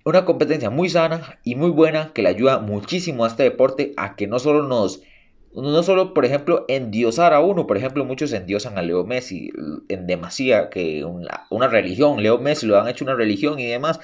Una 0.05 0.23
competencia 0.23 0.69
muy 0.69 0.87
sana 0.87 1.39
y 1.43 1.55
muy 1.55 1.71
buena 1.71 2.13
que 2.13 2.21
le 2.21 2.29
ayuda 2.29 2.59
muchísimo 2.59 3.25
a 3.25 3.27
este 3.27 3.43
deporte 3.43 3.91
a 3.97 4.15
que 4.15 4.27
no 4.27 4.39
solo 4.39 4.63
nos 4.63 5.01
no 5.55 5.83
solo, 5.83 6.13
por 6.13 6.25
ejemplo, 6.25 6.65
endiosar 6.67 7.33
a 7.33 7.39
uno, 7.39 7.65
por 7.65 7.77
ejemplo, 7.77 8.03
muchos 8.03 8.33
endiosan 8.33 8.77
a 8.77 8.81
Leo 8.81 9.05
Messi 9.05 9.51
en 9.87 10.05
demasía, 10.05 10.69
que 10.69 11.05
una, 11.05 11.67
religión, 11.67 12.21
Leo 12.21 12.39
Messi 12.39 12.67
lo 12.67 12.79
han 12.79 12.87
hecho 12.87 13.05
una 13.05 13.15
religión 13.15 13.59
y 13.59 13.65
demás, 13.65 13.99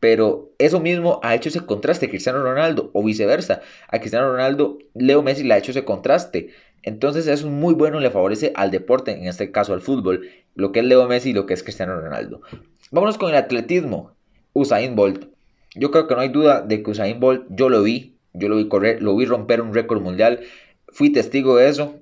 pero 0.00 0.50
eso 0.58 0.80
mismo 0.80 1.20
ha 1.22 1.34
hecho 1.34 1.48
ese 1.48 1.64
contraste 1.64 2.08
Cristiano 2.08 2.42
Ronaldo 2.42 2.90
o 2.94 3.04
viceversa, 3.04 3.60
a 3.88 4.00
Cristiano 4.00 4.30
Ronaldo, 4.30 4.78
Leo 4.94 5.22
Messi 5.22 5.44
le 5.44 5.54
ha 5.54 5.58
hecho 5.58 5.70
ese 5.70 5.84
contraste. 5.84 6.50
Entonces 6.82 7.26
es 7.26 7.44
muy 7.44 7.74
bueno, 7.74 8.00
le 8.00 8.10
favorece 8.10 8.52
al 8.54 8.70
deporte, 8.70 9.12
en 9.12 9.26
este 9.26 9.50
caso 9.50 9.74
al 9.74 9.80
fútbol, 9.80 10.28
lo 10.54 10.72
que 10.72 10.80
es 10.80 10.86
Leo 10.86 11.06
Messi 11.06 11.30
y 11.30 11.32
lo 11.32 11.46
que 11.46 11.54
es 11.54 11.62
Cristiano 11.62 12.00
Ronaldo. 12.00 12.40
Vámonos 12.90 13.18
con 13.18 13.30
el 13.30 13.36
atletismo. 13.36 14.12
Usain 14.52 14.96
Bolt. 14.96 15.26
Yo 15.74 15.90
creo 15.90 16.08
que 16.08 16.14
no 16.14 16.20
hay 16.20 16.28
duda 16.30 16.62
de 16.62 16.82
que 16.82 16.90
Usain 16.90 17.20
Bolt, 17.20 17.44
yo 17.50 17.68
lo 17.68 17.82
vi, 17.82 18.16
yo 18.32 18.48
lo 18.48 18.56
vi 18.56 18.68
correr, 18.68 19.02
lo 19.02 19.16
vi 19.16 19.26
romper 19.26 19.60
un 19.60 19.74
récord 19.74 20.00
mundial 20.00 20.40
fui 20.98 21.10
testigo 21.10 21.54
de 21.56 21.68
eso, 21.68 21.94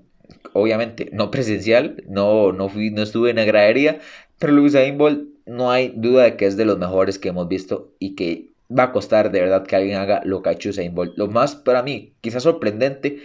obviamente 0.54 1.10
no 1.12 1.30
presencial, 1.30 2.02
no, 2.08 2.52
no, 2.52 2.70
fui, 2.70 2.90
no 2.90 3.02
estuve 3.02 3.28
en 3.28 3.36
la 3.36 3.44
gradería, 3.44 4.00
pero 4.38 4.54
Luis 4.54 4.74
Bolt 4.96 5.28
no 5.44 5.70
hay 5.70 5.92
duda 5.94 6.22
de 6.24 6.36
que 6.38 6.46
es 6.46 6.56
de 6.56 6.64
los 6.64 6.78
mejores 6.78 7.18
que 7.18 7.28
hemos 7.28 7.46
visto 7.46 7.92
y 7.98 8.14
que 8.14 8.52
va 8.70 8.84
a 8.84 8.92
costar 8.92 9.30
de 9.30 9.40
verdad 9.40 9.66
que 9.66 9.76
alguien 9.76 9.98
haga 9.98 10.22
lo 10.24 10.40
que 10.40 10.48
ha 10.48 10.52
hecho 10.52 10.70
Usain 10.70 10.94
Bolt. 10.94 11.12
Lo 11.18 11.28
más 11.28 11.54
para 11.56 11.82
mí, 11.82 12.14
quizás 12.22 12.44
sorprendente, 12.44 13.18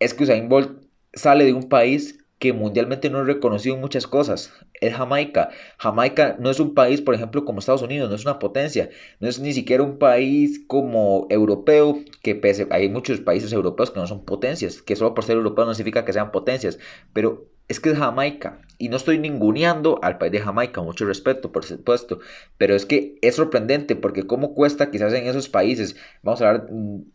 es 0.00 0.14
que 0.14 0.24
Usain 0.24 0.48
Bolt 0.48 0.82
sale 1.12 1.44
de 1.44 1.52
un 1.52 1.68
país 1.68 2.17
que 2.38 2.52
mundialmente 2.52 3.10
no 3.10 3.20
es 3.20 3.26
reconocido 3.26 3.76
muchas 3.76 4.06
cosas. 4.06 4.52
Es 4.80 4.94
Jamaica. 4.94 5.50
Jamaica 5.78 6.36
no 6.38 6.50
es 6.50 6.60
un 6.60 6.74
país, 6.74 7.00
por 7.00 7.14
ejemplo, 7.14 7.44
como 7.44 7.58
Estados 7.58 7.82
Unidos, 7.82 8.08
no 8.08 8.16
es 8.16 8.24
una 8.24 8.38
potencia, 8.38 8.90
no 9.20 9.28
es 9.28 9.40
ni 9.40 9.52
siquiera 9.52 9.82
un 9.82 9.98
país 9.98 10.60
como 10.66 11.26
europeo, 11.30 11.98
que 12.22 12.34
pese, 12.34 12.66
hay 12.70 12.88
muchos 12.88 13.20
países 13.20 13.52
europeos 13.52 13.90
que 13.90 14.00
no 14.00 14.06
son 14.06 14.24
potencias, 14.24 14.82
que 14.82 14.96
solo 14.96 15.14
por 15.14 15.24
ser 15.24 15.36
europeos 15.36 15.66
no 15.66 15.74
significa 15.74 16.04
que 16.04 16.12
sean 16.12 16.30
potencias, 16.30 16.78
pero 17.12 17.48
es 17.66 17.80
que 17.80 17.90
es 17.90 17.98
Jamaica, 17.98 18.62
y 18.78 18.88
no 18.88 18.96
estoy 18.96 19.18
ninguneando 19.18 19.98
al 20.02 20.16
país 20.16 20.32
de 20.32 20.40
Jamaica, 20.40 20.80
mucho 20.80 21.04
respeto, 21.04 21.52
por 21.52 21.64
supuesto, 21.64 22.20
pero 22.56 22.74
es 22.74 22.86
que 22.86 23.18
es 23.20 23.36
sorprendente 23.36 23.94
porque 23.94 24.26
cómo 24.26 24.54
cuesta 24.54 24.90
quizás 24.90 25.12
en 25.12 25.26
esos 25.26 25.50
países, 25.50 25.96
vamos 26.22 26.40
a 26.40 26.48
hablar 26.48 26.68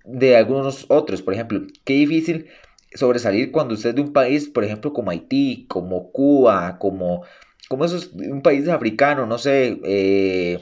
de 0.05 0.35
algunos 0.35 0.85
otros, 0.89 1.23
por 1.23 1.33
ejemplo, 1.33 1.61
qué 1.85 1.93
difícil 1.93 2.49
sobresalir 2.95 3.51
cuando 3.51 3.73
usted 3.75 3.89
es 3.89 3.95
de 3.95 4.01
un 4.01 4.13
país, 4.13 4.47
por 4.49 4.63
ejemplo, 4.63 4.93
como 4.93 5.11
Haití, 5.11 5.65
como 5.67 6.11
Cuba, 6.11 6.77
como, 6.79 7.23
como 7.69 7.85
esos, 7.85 8.13
un 8.13 8.41
país 8.41 8.67
africano, 8.67 9.25
no 9.25 9.37
sé, 9.37 9.79
eh, 9.83 10.59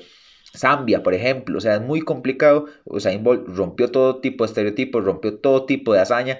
Zambia, 0.55 1.03
por 1.03 1.13
ejemplo. 1.13 1.57
O 1.57 1.61
sea, 1.61 1.75
es 1.75 1.81
muy 1.81 2.01
complicado. 2.01 2.65
O 2.85 2.99
sea, 2.99 3.17
rompió 3.47 3.91
todo 3.91 4.19
tipo 4.21 4.43
de 4.43 4.49
estereotipos, 4.49 5.03
rompió 5.03 5.37
todo 5.37 5.65
tipo 5.65 5.93
de 5.93 5.99
hazaña, 5.99 6.39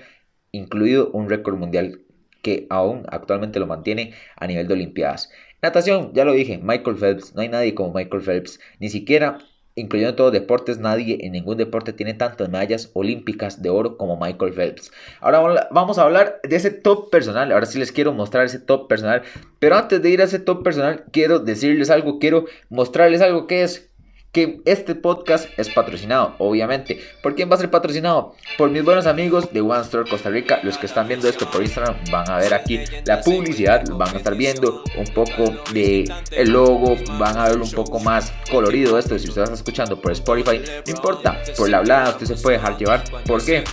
incluido 0.52 1.10
un 1.12 1.30
récord 1.30 1.58
mundial 1.58 2.02
que 2.42 2.68
aún 2.70 3.06
actualmente 3.10 3.60
lo 3.60 3.68
mantiene 3.68 4.14
a 4.36 4.48
nivel 4.48 4.68
de 4.68 4.74
Olimpiadas. 4.74 5.32
Natación, 5.62 6.12
ya 6.14 6.26
lo 6.26 6.34
dije, 6.34 6.58
Michael 6.58 6.98
Phelps, 6.98 7.36
no 7.36 7.42
hay 7.42 7.50
nadie 7.50 7.76
como 7.76 7.94
Michael 7.94 8.24
Phelps, 8.24 8.60
ni 8.80 8.90
siquiera 8.90 9.38
incluyendo 9.82 10.16
todos 10.16 10.32
deportes, 10.32 10.80
nadie 10.80 11.18
en 11.22 11.34
ningún 11.34 11.58
deporte 11.58 11.92
tiene 11.94 12.14
tantas 12.14 12.50
medallas 12.50 12.92
olímpicas 12.94 13.62
de 13.62 13.70
oro 13.70 13.98
como 13.98 14.18
Michael 14.18 14.54
Phelps. 14.54 14.92
Ahora 15.20 15.68
vamos 15.72 15.98
a 15.98 16.04
hablar 16.04 16.40
de 16.44 16.56
ese 16.56 16.72
top 16.72 17.10
personal. 17.10 17.52
Ahora 17.52 17.66
sí 17.66 17.78
les 17.80 17.92
quiero 17.92 18.14
mostrar 18.14 18.46
ese 18.46 18.60
top 18.60 18.88
personal. 18.88 19.24
Pero 19.60 19.76
antes 19.76 20.02
de 20.02 20.10
ir 20.10 20.22
a 20.22 20.26
ese 20.26 20.40
top 20.40 20.64
personal, 20.64 21.06
quiero 21.12 21.40
decirles 21.40 21.90
algo, 21.90 22.20
quiero 22.20 22.46
mostrarles 22.70 23.22
algo 23.22 23.46
que 23.46 23.64
es 23.64 23.91
que 24.32 24.62
este 24.66 24.96
podcast 24.96 25.50
es 25.58 25.70
patrocinado, 25.70 26.36
obviamente. 26.38 27.00
¿Por 27.22 27.36
quién 27.36 27.50
va 27.52 27.56
a 27.56 27.58
ser 27.58 27.70
patrocinado? 27.70 28.36
Por 28.58 28.70
mis 28.70 28.84
buenos 28.84 29.06
amigos 29.06 29.52
de 29.52 29.60
One 29.60 29.82
Store 29.82 30.10
Costa 30.10 30.30
Rica. 30.30 30.60
Los 30.64 30.78
que 30.78 30.86
están 30.86 31.08
viendo 31.08 31.28
esto 31.28 31.50
por 31.50 31.62
Instagram 31.62 31.96
van 32.10 32.30
a 32.30 32.38
ver 32.38 32.54
aquí 32.54 32.80
la 33.06 33.20
publicidad, 33.22 33.84
van 33.90 34.16
a 34.16 34.18
estar 34.18 34.36
viendo 34.36 34.84
un 34.98 35.14
poco 35.14 35.54
de 35.74 36.10
el 36.32 36.50
logo, 36.50 36.96
van 37.20 37.38
a 37.38 37.50
ver 37.50 37.58
un 37.58 37.72
poco 37.72 38.00
más 38.00 38.32
colorido 38.50 38.98
esto. 38.98 39.20
Si 39.20 39.28
usted 39.28 39.44
está 39.44 39.56
escuchando 39.56 40.00
por 40.00 40.14
Spotify, 40.14 40.62
no 40.86 40.94
importa, 40.94 41.42
por 41.58 41.70
la 41.70 41.80
hablada 41.80 42.12
usted 42.12 42.28
se 42.28 42.36
puede 42.36 42.58
dejar 42.58 42.78
llevar. 42.78 43.04
¿Por 43.26 43.44
qué? 43.44 43.64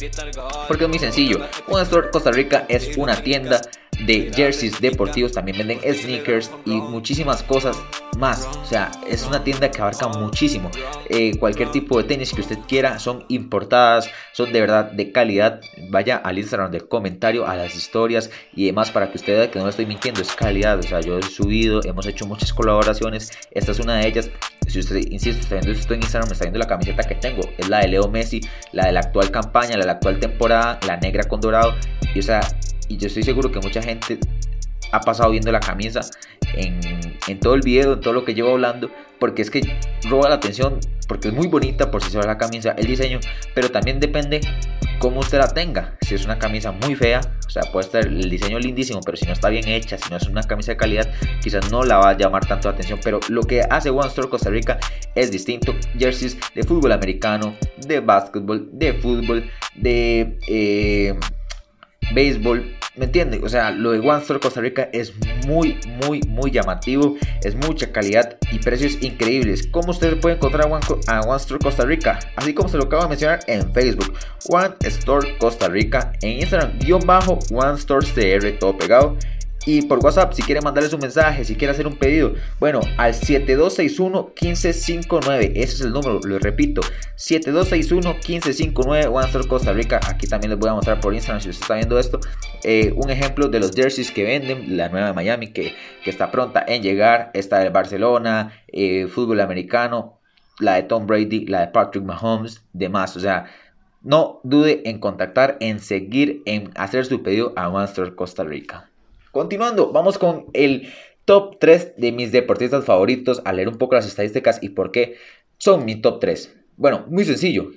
Porque 0.67 0.85
es 0.85 0.91
muy 0.91 0.99
sencillo. 0.99 1.39
One 1.69 1.83
Store 1.85 2.11
Costa 2.11 2.33
Rica 2.33 2.67
es 2.69 2.97
una 2.97 3.15
tienda 3.23 3.61
de 4.07 4.31
jerseys 4.35 4.81
deportivos, 4.81 5.33
también 5.33 5.59
venden 5.59 5.81
sneakers 5.95 6.51
y 6.65 6.73
muchísimas 6.81 7.43
cosas 7.43 7.77
más. 8.19 8.47
O 8.63 8.65
sea, 8.65 8.91
es 9.09 9.25
una 9.27 9.43
tienda 9.45 9.71
que 9.71 9.81
abarca 9.81 10.09
muchísimo. 10.09 10.71
Eh, 11.09 11.37
cualquier 11.39 11.71
tipo 11.71 11.99
de 11.99 12.05
tenis 12.05 12.33
que 12.33 12.41
usted 12.41 12.59
quiera 12.67 12.99
son 12.99 13.25
importadas, 13.29 14.11
son 14.33 14.53
de 14.53 14.61
verdad 14.61 14.93
de 14.93 15.13
calidad. 15.13 15.61
Vaya 15.91 16.17
al 16.17 16.39
Instagram 16.39 16.71
del 16.71 16.89
comentario, 16.89 17.47
a 17.47 17.57
las 17.57 17.75
historias 17.75 18.31
y 18.55 18.67
demás 18.67 18.91
para 18.91 19.11
que 19.11 19.19
usted 19.19 19.37
vea 19.37 19.51
que 19.51 19.59
no 19.59 19.69
estoy 19.69 19.87
mintiendo, 19.87 20.21
es 20.21 20.35
calidad. 20.35 20.79
O 20.79 20.83
sea, 20.83 21.01
yo 21.01 21.19
he 21.19 21.23
subido, 21.23 21.81
hemos 21.85 22.07
hecho 22.07 22.27
muchas 22.27 22.53
colaboraciones. 22.53 23.31
Esta 23.51 23.73
es 23.73 23.79
una 23.81 23.97
de 23.97 24.09
ellas. 24.09 24.31
Si 24.67 24.81
usted, 24.81 24.97
insisto, 25.11 25.41
está 25.41 25.55
viendo 25.55 25.73
esto 25.73 25.95
en 25.95 26.01
Instagram, 26.01 26.29
me 26.29 26.33
está 26.35 26.45
viendo 26.45 26.59
la 26.59 26.67
camiseta 26.67 27.03
que 27.03 27.15
tengo. 27.15 27.43
Es 27.57 27.69
la 27.69 27.81
de 27.81 27.89
Leo 27.89 28.09
Messi, 28.09 28.41
la 28.73 28.87
de 28.87 28.93
la 28.93 29.01
actual 29.01 29.31
campaña, 29.31 29.71
la 29.71 29.81
de 29.81 29.87
la 29.87 29.93
actual 29.93 30.19
temporada, 30.19 30.79
la 30.87 30.97
negra 30.99 31.25
con 31.25 31.41
dorado. 31.41 31.75
Y 32.15 32.19
o 32.19 32.23
sea, 32.23 32.41
y 32.89 32.97
yo 32.97 33.07
estoy 33.07 33.23
seguro 33.23 33.53
que 33.53 33.61
mucha 33.61 33.83
gente 33.83 34.19
ha 34.93 35.01
pasado 35.01 35.31
viendo 35.31 35.53
la 35.53 35.61
camisa 35.61 36.01
en, 36.55 36.81
en, 37.27 37.41
todo 37.41 37.55
el 37.55 37.61
video, 37.61 37.95
en 37.95 38.01
todo 38.01 38.15
lo 38.15 38.25
que 38.25 38.35
llevo 38.35 38.53
hablando, 38.53 38.91
porque 39.19 39.43
es 39.43 39.51
que 39.51 39.61
roba 40.09 40.29
la 40.29 40.37
atención, 40.37 40.81
porque 41.07 41.29
es 41.29 41.35
muy 41.35 41.47
bonita 41.47 41.91
por 41.91 42.03
si 42.03 42.11
se 42.11 42.19
ve 42.19 42.27
la 42.27 42.39
camisa, 42.39 42.73
el 42.73 42.87
diseño, 42.87 43.21
pero 43.55 43.71
también 43.71 44.01
depende 44.01 44.41
cómo 44.99 45.21
usted 45.21 45.39
la 45.39 45.49
tenga. 45.49 45.97
Si 46.01 46.15
es 46.15 46.25
una 46.25 46.39
camisa 46.39 46.73
muy 46.73 46.95
fea, 46.95 47.21
o 47.47 47.51
sea, 47.51 47.63
puede 47.73 47.87
estar 47.87 48.07
el 48.07 48.29
diseño 48.29 48.59
lindísimo, 48.59 49.01
pero 49.05 49.17
si 49.17 49.27
no 49.27 49.33
está 49.33 49.49
bien 49.49 49.67
hecha, 49.69 49.99
si 49.99 50.11
no 50.11 50.17
es 50.17 50.27
una 50.27 50.43
camisa 50.43 50.73
de 50.73 50.77
calidad, 50.77 51.09
quizás 51.43 51.71
no 51.71 51.83
la 51.83 51.99
va 51.99 52.11
a 52.11 52.17
llamar 52.17 52.47
tanto 52.47 52.69
la 52.69 52.75
atención. 52.75 53.01
Pero 53.03 53.21
lo 53.29 53.43
que 53.43 53.63
hace 53.63 53.91
One 53.91 54.09
Store 54.09 54.29
Costa 54.29 54.51
Rica 54.51 54.79
es 55.15 55.31
distinto. 55.31 55.75
Jerseys 55.99 56.39
de 56.55 56.63
fútbol 56.63 56.93
americano, 56.93 57.57
de 57.87 58.01
básquetbol, 58.01 58.69
de 58.73 58.95
fútbol, 58.95 59.51
de 59.75 60.39
eh, 60.49 61.19
béisbol, 62.15 62.79
¿Me 62.99 63.05
entiende? 63.05 63.41
O 63.45 63.49
sea, 63.49 63.71
lo 63.71 63.93
de 63.93 64.01
One 64.01 64.21
Store 64.21 64.41
Costa 64.41 64.61
Rica 64.61 64.89
es 64.93 65.13
muy, 65.47 65.79
muy, 66.05 66.21
muy 66.23 66.51
llamativo. 66.51 67.17
Es 67.45 67.55
mucha 67.55 67.93
calidad 67.93 68.37
y 68.51 68.59
precios 68.59 69.01
increíbles. 69.01 69.69
¿Cómo 69.71 69.93
usted 69.93 70.19
puede 70.21 70.35
encontrar 70.35 70.67
a 70.67 70.69
One, 70.69 70.85
a 71.07 71.21
One 71.21 71.37
Store 71.37 71.61
Costa 71.61 71.85
Rica? 71.85 72.19
Así 72.35 72.53
como 72.53 72.69
se 72.69 72.77
lo 72.77 72.85
acabo 72.85 73.05
de 73.05 73.11
mencionar 73.11 73.39
en 73.47 73.73
Facebook. 73.73 74.15
One 74.49 74.75
Store 74.81 75.39
Costa 75.39 75.69
Rica. 75.69 76.13
En 76.23 76.41
Instagram, 76.41 76.77
guion 76.81 77.07
bajo 77.07 77.39
One 77.53 77.75
Store 77.79 78.05
CR, 78.05 78.59
todo 78.59 78.77
pegado. 78.77 79.17
Y 79.69 79.83
por 79.83 79.99
WhatsApp, 79.99 80.33
si 80.33 80.41
quiere 80.41 80.63
mandarles 80.63 80.95
un 80.95 81.01
mensaje, 81.01 81.45
si 81.45 81.55
quiere 81.55 81.73
hacer 81.73 81.87
un 81.87 81.99
pedido, 81.99 82.33
bueno, 82.59 82.81
al 82.97 83.13
7261-1559. 83.13 85.53
Ese 85.57 85.75
es 85.75 85.83
el 85.83 85.93
número, 85.93 86.21
lo 86.25 86.39
repito. 86.39 86.81
7261-1559, 87.19 89.11
One 89.13 89.29
Costa 89.47 89.75
Rica. 89.75 90.01
Aquí 90.09 90.27
también 90.27 90.53
les 90.53 90.59
voy 90.59 90.71
a 90.71 90.73
mostrar 90.73 91.01
por 91.01 91.13
Instagram 91.13 91.43
si 91.43 91.51
usted 91.51 91.65
está 91.65 91.75
viendo 91.75 91.99
esto. 91.99 92.19
Eh, 92.65 92.95
un 92.97 93.11
ejemplo 93.11 93.49
de 93.49 93.61
los 93.61 93.73
jerseys 93.73 94.11
que 94.11 94.25
venden. 94.25 94.79
La 94.79 94.89
nueva 94.89 95.09
de 95.09 95.13
Miami 95.13 95.49
que, 95.49 95.75
está 96.07 96.31
pronta 96.31 96.65
en 96.67 96.83
llegar. 96.83 97.31
Esta 97.35 97.59
de 97.59 97.69
Barcelona, 97.69 98.63
eh, 98.69 99.07
fútbol 99.07 99.43
americano. 99.43 100.19
La 100.61 100.77
de 100.77 100.85
Tom 100.85 101.07
Brady, 101.07 101.45
la 101.45 101.61
de 101.61 101.67
Patrick 101.67 102.05
Mahomes, 102.05 102.65
demás. 102.73 103.19
O 103.19 103.21
sea, 103.21 103.45
no 104.01 104.41
dude 104.45 104.89
en 104.89 104.99
contactar, 104.99 105.59
en 105.61 105.81
seguir, 105.81 106.43
en 106.47 106.71
hacer 106.75 107.05
su 107.05 107.23
pedido 107.23 107.53
a 107.55 107.69
One 107.69 107.85
Store 107.85 108.15
Costa 108.15 108.45
Rica. 108.45 108.89
Continuando, 109.33 109.93
vamos 109.93 110.19
con 110.19 110.47
el 110.55 110.89
top 111.25 111.59
3 111.61 111.95
de 111.97 112.13
mis 112.13 112.33
deportistas 112.33 112.85
favoritos, 112.85 113.43
a 113.45 113.53
leer 113.53 113.69
un 113.69 113.77
poco 113.77 113.95
las 113.95 114.07
estadísticas 114.07 114.59
y 114.63 114.71
por 114.71 114.91
qué 114.91 115.17
son 115.59 115.85
mi 115.85 115.97
top 116.01 116.21
3. 116.21 116.57
Bueno, 116.77 117.05
muy 117.09 117.25
sencillo. 117.25 117.71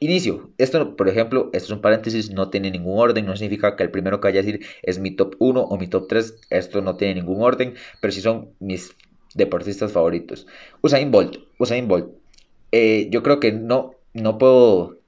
Inicio. 0.00 0.50
Esto, 0.58 0.96
por 0.96 1.08
ejemplo, 1.08 1.50
esto 1.52 1.66
es 1.66 1.70
un 1.70 1.80
paréntesis, 1.80 2.30
no 2.30 2.50
tiene 2.50 2.72
ningún 2.72 2.98
orden, 2.98 3.24
no 3.24 3.36
significa 3.36 3.76
que 3.76 3.84
el 3.84 3.90
primero 3.92 4.20
que 4.20 4.28
vaya 4.28 4.40
a 4.40 4.42
decir 4.42 4.66
es 4.82 4.98
mi 4.98 5.12
top 5.12 5.36
1 5.38 5.60
o 5.60 5.78
mi 5.78 5.86
top 5.86 6.08
3. 6.08 6.40
Esto 6.50 6.82
no 6.82 6.96
tiene 6.96 7.14
ningún 7.14 7.40
orden, 7.42 7.74
pero 8.00 8.12
sí 8.12 8.20
son 8.20 8.50
mis 8.58 8.96
deportistas 9.34 9.92
favoritos. 9.92 10.46
Usain 10.82 11.10
Bolt. 11.12 11.36
Usain 11.58 11.86
Bolt. 11.86 12.10
eh, 12.72 13.08
yo 13.10 13.22
creo 13.22 13.38
que 13.40 13.52
no, 13.52 13.94
no 14.14 14.38
puedo 14.38 14.98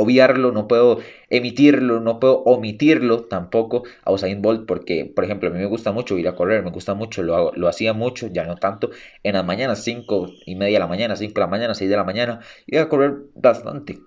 obviarlo, 0.00 0.52
no 0.52 0.66
puedo 0.66 0.98
emitirlo, 1.28 2.00
no 2.00 2.18
puedo 2.20 2.42
omitirlo 2.44 3.24
tampoco 3.24 3.84
a 4.04 4.12
Usain 4.12 4.40
Bolt 4.40 4.66
porque, 4.66 5.04
por 5.04 5.24
ejemplo, 5.24 5.48
a 5.48 5.52
mí 5.52 5.58
me 5.58 5.66
gusta 5.66 5.92
mucho 5.92 6.18
ir 6.18 6.28
a 6.28 6.34
correr, 6.34 6.62
me 6.62 6.70
gusta 6.70 6.94
mucho, 6.94 7.22
lo, 7.22 7.52
lo 7.52 7.68
hacía 7.68 7.92
mucho, 7.92 8.28
ya 8.28 8.44
no 8.44 8.56
tanto, 8.56 8.90
en 9.22 9.34
las 9.34 9.44
mañanas, 9.44 9.84
5 9.84 10.28
y 10.46 10.54
media 10.56 10.76
de 10.76 10.80
la 10.80 10.86
mañana, 10.86 11.16
5 11.16 11.34
de 11.34 11.40
la 11.40 11.46
mañana, 11.46 11.74
6 11.74 11.90
de 11.90 11.96
la 11.96 12.04
mañana, 12.04 12.40
iba 12.66 12.82
a 12.82 12.88
correr 12.88 13.14
bastante. 13.34 13.98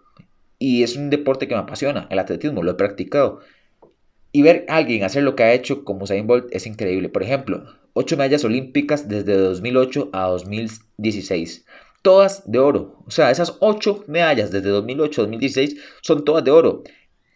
Y 0.60 0.84
es 0.84 0.96
un 0.96 1.10
deporte 1.10 1.48
que 1.48 1.56
me 1.56 1.62
apasiona, 1.62 2.08
el 2.10 2.20
atletismo, 2.20 2.64
lo 2.64 2.72
he 2.72 2.76
practicado. 2.76 3.42
Y 4.32 4.42
ver 4.42 4.66
a 4.68 4.78
alguien 4.78 5.04
hacer 5.04 5.24
lo 5.24 5.36
que 5.36 5.44
ha 5.44 5.54
hecho 5.54 5.84
como 5.84 6.04
Usain 6.06 6.26
Bolt 6.26 6.48
es 6.52 6.66
increíble. 6.66 7.10
Por 7.10 7.22
ejemplo, 7.22 7.66
8 7.94 8.18
medallas 8.18 8.44
olímpicas 8.44 9.08
desde 9.08 9.38
2008 9.38 10.10
a 10.14 10.28
2016 10.28 11.66
todas 12.04 12.44
de 12.52 12.60
oro. 12.60 13.00
O 13.08 13.12
sea, 13.12 13.32
esas 13.32 13.58
8 13.60 14.04
medallas 14.08 14.52
desde 14.52 14.70
2008 14.70 15.22
a 15.22 15.24
2016 15.24 15.78
son 16.02 16.24
todas 16.24 16.44
de 16.44 16.52
oro. 16.52 16.84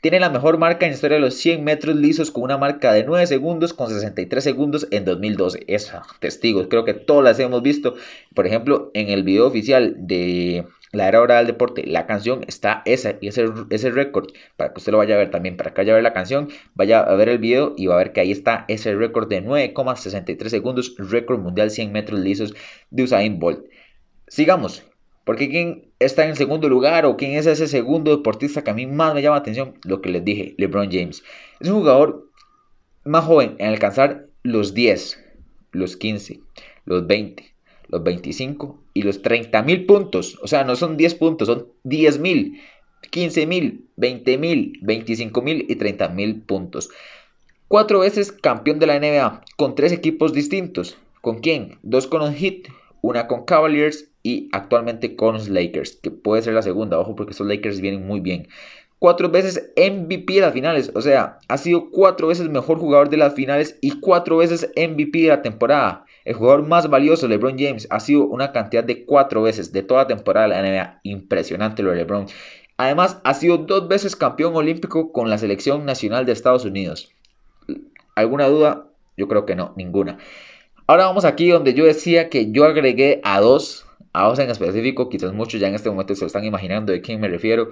Tiene 0.01 0.19
la 0.19 0.29
mejor 0.29 0.59
marca 0.59 0.85
en 0.85 0.93
historia 0.93 1.15
de 1.15 1.21
los 1.21 1.33
100 1.33 1.63
metros 1.63 1.95
lisos 1.95 2.29
con 2.29 2.43
una 2.43 2.59
marca 2.59 2.93
de 2.93 3.03
9 3.03 3.25
segundos 3.25 3.73
con 3.73 3.89
63 3.89 4.43
segundos 4.43 4.87
en 4.91 5.05
2012. 5.05 5.63
Es 5.67 5.91
testigos, 6.19 6.67
creo 6.69 6.85
que 6.85 6.93
todas 6.93 7.23
las 7.23 7.39
hemos 7.39 7.63
visto. 7.63 7.95
Por 8.35 8.45
ejemplo, 8.45 8.91
en 8.93 9.09
el 9.09 9.23
video 9.23 9.47
oficial 9.47 9.95
de 9.97 10.65
la 10.91 11.07
era 11.07 11.21
hora 11.21 11.37
del 11.37 11.47
deporte, 11.47 11.85
la 11.87 12.05
canción 12.05 12.43
está 12.47 12.83
esa 12.85 13.15
y 13.19 13.27
ese, 13.27 13.45
ese 13.69 13.89
récord. 13.89 14.29
Para 14.55 14.71
que 14.71 14.79
usted 14.79 14.91
lo 14.91 14.99
vaya 14.99 15.15
a 15.15 15.17
ver 15.17 15.31
también, 15.31 15.57
para 15.57 15.73
que 15.73 15.81
vaya 15.81 15.93
a 15.93 15.95
ver 15.95 16.03
la 16.03 16.13
canción, 16.13 16.49
vaya 16.75 16.99
a 16.99 17.15
ver 17.15 17.29
el 17.29 17.39
video 17.39 17.73
y 17.75 17.87
va 17.87 17.95
a 17.95 17.97
ver 17.97 18.13
que 18.13 18.21
ahí 18.21 18.31
está 18.31 18.65
ese 18.67 18.95
récord 18.95 19.27
de 19.27 19.43
9,63 19.43 20.47
segundos, 20.49 20.95
récord 20.97 21.39
mundial 21.39 21.71
100 21.71 21.91
metros 21.91 22.19
lisos 22.19 22.53
de 22.91 23.03
Usain 23.03 23.39
Bolt. 23.39 23.65
Sigamos. 24.27 24.83
Porque 25.23 25.49
quién 25.49 25.91
está 25.99 26.23
en 26.23 26.29
el 26.29 26.37
segundo 26.37 26.69
lugar 26.69 27.05
o 27.05 27.17
quién 27.17 27.33
es 27.33 27.45
ese 27.47 27.67
segundo 27.67 28.15
deportista 28.15 28.63
que 28.63 28.71
a 28.71 28.73
mí 28.73 28.85
más 28.85 29.13
me 29.13 29.21
llama 29.21 29.35
la 29.35 29.41
atención, 29.41 29.73
lo 29.83 30.01
que 30.01 30.09
les 30.09 30.23
dije, 30.23 30.55
LeBron 30.57 30.89
James. 30.89 31.23
Es 31.59 31.67
un 31.67 31.79
jugador 31.79 32.29
más 33.03 33.25
joven 33.25 33.55
en 33.57 33.67
alcanzar 33.67 34.27
los 34.43 34.73
10, 34.73 35.21
los 35.73 35.97
15, 35.97 36.39
los 36.85 37.07
20, 37.07 37.43
los 37.89 38.03
25 38.03 38.81
y 38.93 39.01
los 39.01 39.21
30 39.21 39.61
mil 39.63 39.85
puntos. 39.85 40.39
O 40.41 40.47
sea, 40.47 40.63
no 40.63 40.77
son 40.77 40.95
10 40.95 41.15
puntos, 41.15 41.47
son 41.47 41.67
10 41.83 42.19
mil, 42.19 42.61
15 43.11 43.47
mil, 43.47 43.85
20 43.97 44.37
mil, 44.37 44.79
25 44.81 45.41
mil 45.41 45.65
y 45.67 45.75
30 45.75 46.07
mil 46.09 46.41
puntos. 46.41 46.89
Cuatro 47.67 47.99
veces 47.99 48.31
campeón 48.31 48.79
de 48.79 48.87
la 48.87 48.97
NBA 48.97 49.43
con 49.57 49.75
tres 49.75 49.91
equipos 49.91 50.31
distintos. 50.31 50.97
¿Con 51.19 51.39
quién? 51.39 51.79
Dos 51.83 52.07
con 52.07 52.21
un 52.21 52.33
hit, 52.33 52.69
una 53.01 53.27
con 53.27 53.45
Cavaliers 53.45 54.09
y 54.23 54.49
actualmente 54.51 55.15
con 55.15 55.35
los 55.35 55.49
Lakers, 55.49 55.97
que 56.01 56.11
puede 56.11 56.41
ser 56.41 56.53
la 56.53 56.61
segunda, 56.61 56.99
ojo, 56.99 57.15
porque 57.15 57.31
estos 57.31 57.47
Lakers 57.47 57.79
vienen 57.79 58.05
muy 58.05 58.19
bien. 58.19 58.47
Cuatro 58.99 59.29
veces 59.29 59.71
MVP 59.77 60.33
de 60.33 60.41
las 60.41 60.53
finales, 60.53 60.91
o 60.95 61.01
sea, 61.01 61.37
ha 61.47 61.57
sido 61.57 61.91
cuatro 61.91 62.27
veces 62.27 62.49
mejor 62.49 62.79
jugador 62.79 63.09
de 63.09 63.17
las 63.17 63.35
finales 63.35 63.77
y 63.79 63.99
cuatro 63.99 64.37
veces 64.37 64.71
MVP 64.75 65.19
de 65.19 65.27
la 65.27 65.43
temporada. 65.43 66.05
El 66.25 66.33
jugador 66.33 66.67
más 66.67 66.89
valioso, 66.89 67.27
LeBron 67.27 67.57
James, 67.59 67.87
ha 67.91 67.99
sido 67.99 68.25
una 68.25 68.51
cantidad 68.51 68.83
de 68.83 69.05
cuatro 69.05 69.43
veces 69.43 69.71
de 69.71 69.83
toda 69.83 70.01
la 70.01 70.07
temporada 70.07 70.47
de 70.47 70.55
la 70.55 70.61
NBA. 70.61 70.99
Impresionante 71.03 71.83
lo 71.83 71.91
de 71.91 71.97
LeBron. 71.97 72.25
Además, 72.75 73.21
ha 73.23 73.33
sido 73.33 73.57
dos 73.57 73.87
veces 73.87 74.15
campeón 74.15 74.55
olímpico 74.55 75.11
con 75.11 75.29
la 75.29 75.37
selección 75.37 75.85
nacional 75.85 76.25
de 76.25 76.31
Estados 76.31 76.65
Unidos. 76.65 77.13
¿Alguna 78.15 78.47
duda? 78.47 78.87
Yo 79.15 79.27
creo 79.27 79.45
que 79.45 79.55
no, 79.55 79.73
ninguna. 79.77 80.17
Ahora 80.87 81.05
vamos 81.05 81.25
aquí 81.25 81.49
donde 81.49 81.73
yo 81.73 81.83
decía 81.83 82.29
que 82.29 82.49
yo 82.51 82.63
agregué 82.63 83.19
a 83.25 83.41
dos 83.41 83.85
a 84.13 84.33
en 84.41 84.49
específico, 84.49 85.09
quizás 85.09 85.33
muchos 85.33 85.59
ya 85.59 85.67
en 85.67 85.75
este 85.75 85.89
momento 85.89 86.15
se 86.15 86.21
lo 86.21 86.27
están 86.27 86.45
imaginando 86.45 86.91
de 86.91 87.01
quién 87.01 87.19
me 87.19 87.27
refiero, 87.27 87.71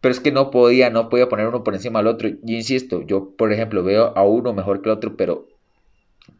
pero 0.00 0.12
es 0.12 0.20
que 0.20 0.32
no 0.32 0.50
podía, 0.50 0.90
no 0.90 1.08
podía 1.08 1.28
poner 1.28 1.46
uno 1.46 1.64
por 1.64 1.74
encima 1.74 2.00
del 2.00 2.08
otro. 2.08 2.28
Y 2.28 2.56
insisto, 2.56 3.02
yo 3.06 3.30
por 3.36 3.52
ejemplo 3.52 3.82
veo 3.82 4.12
a 4.16 4.24
uno 4.24 4.52
mejor 4.52 4.82
que 4.82 4.90
el 4.90 4.96
otro, 4.96 5.16
pero 5.16 5.46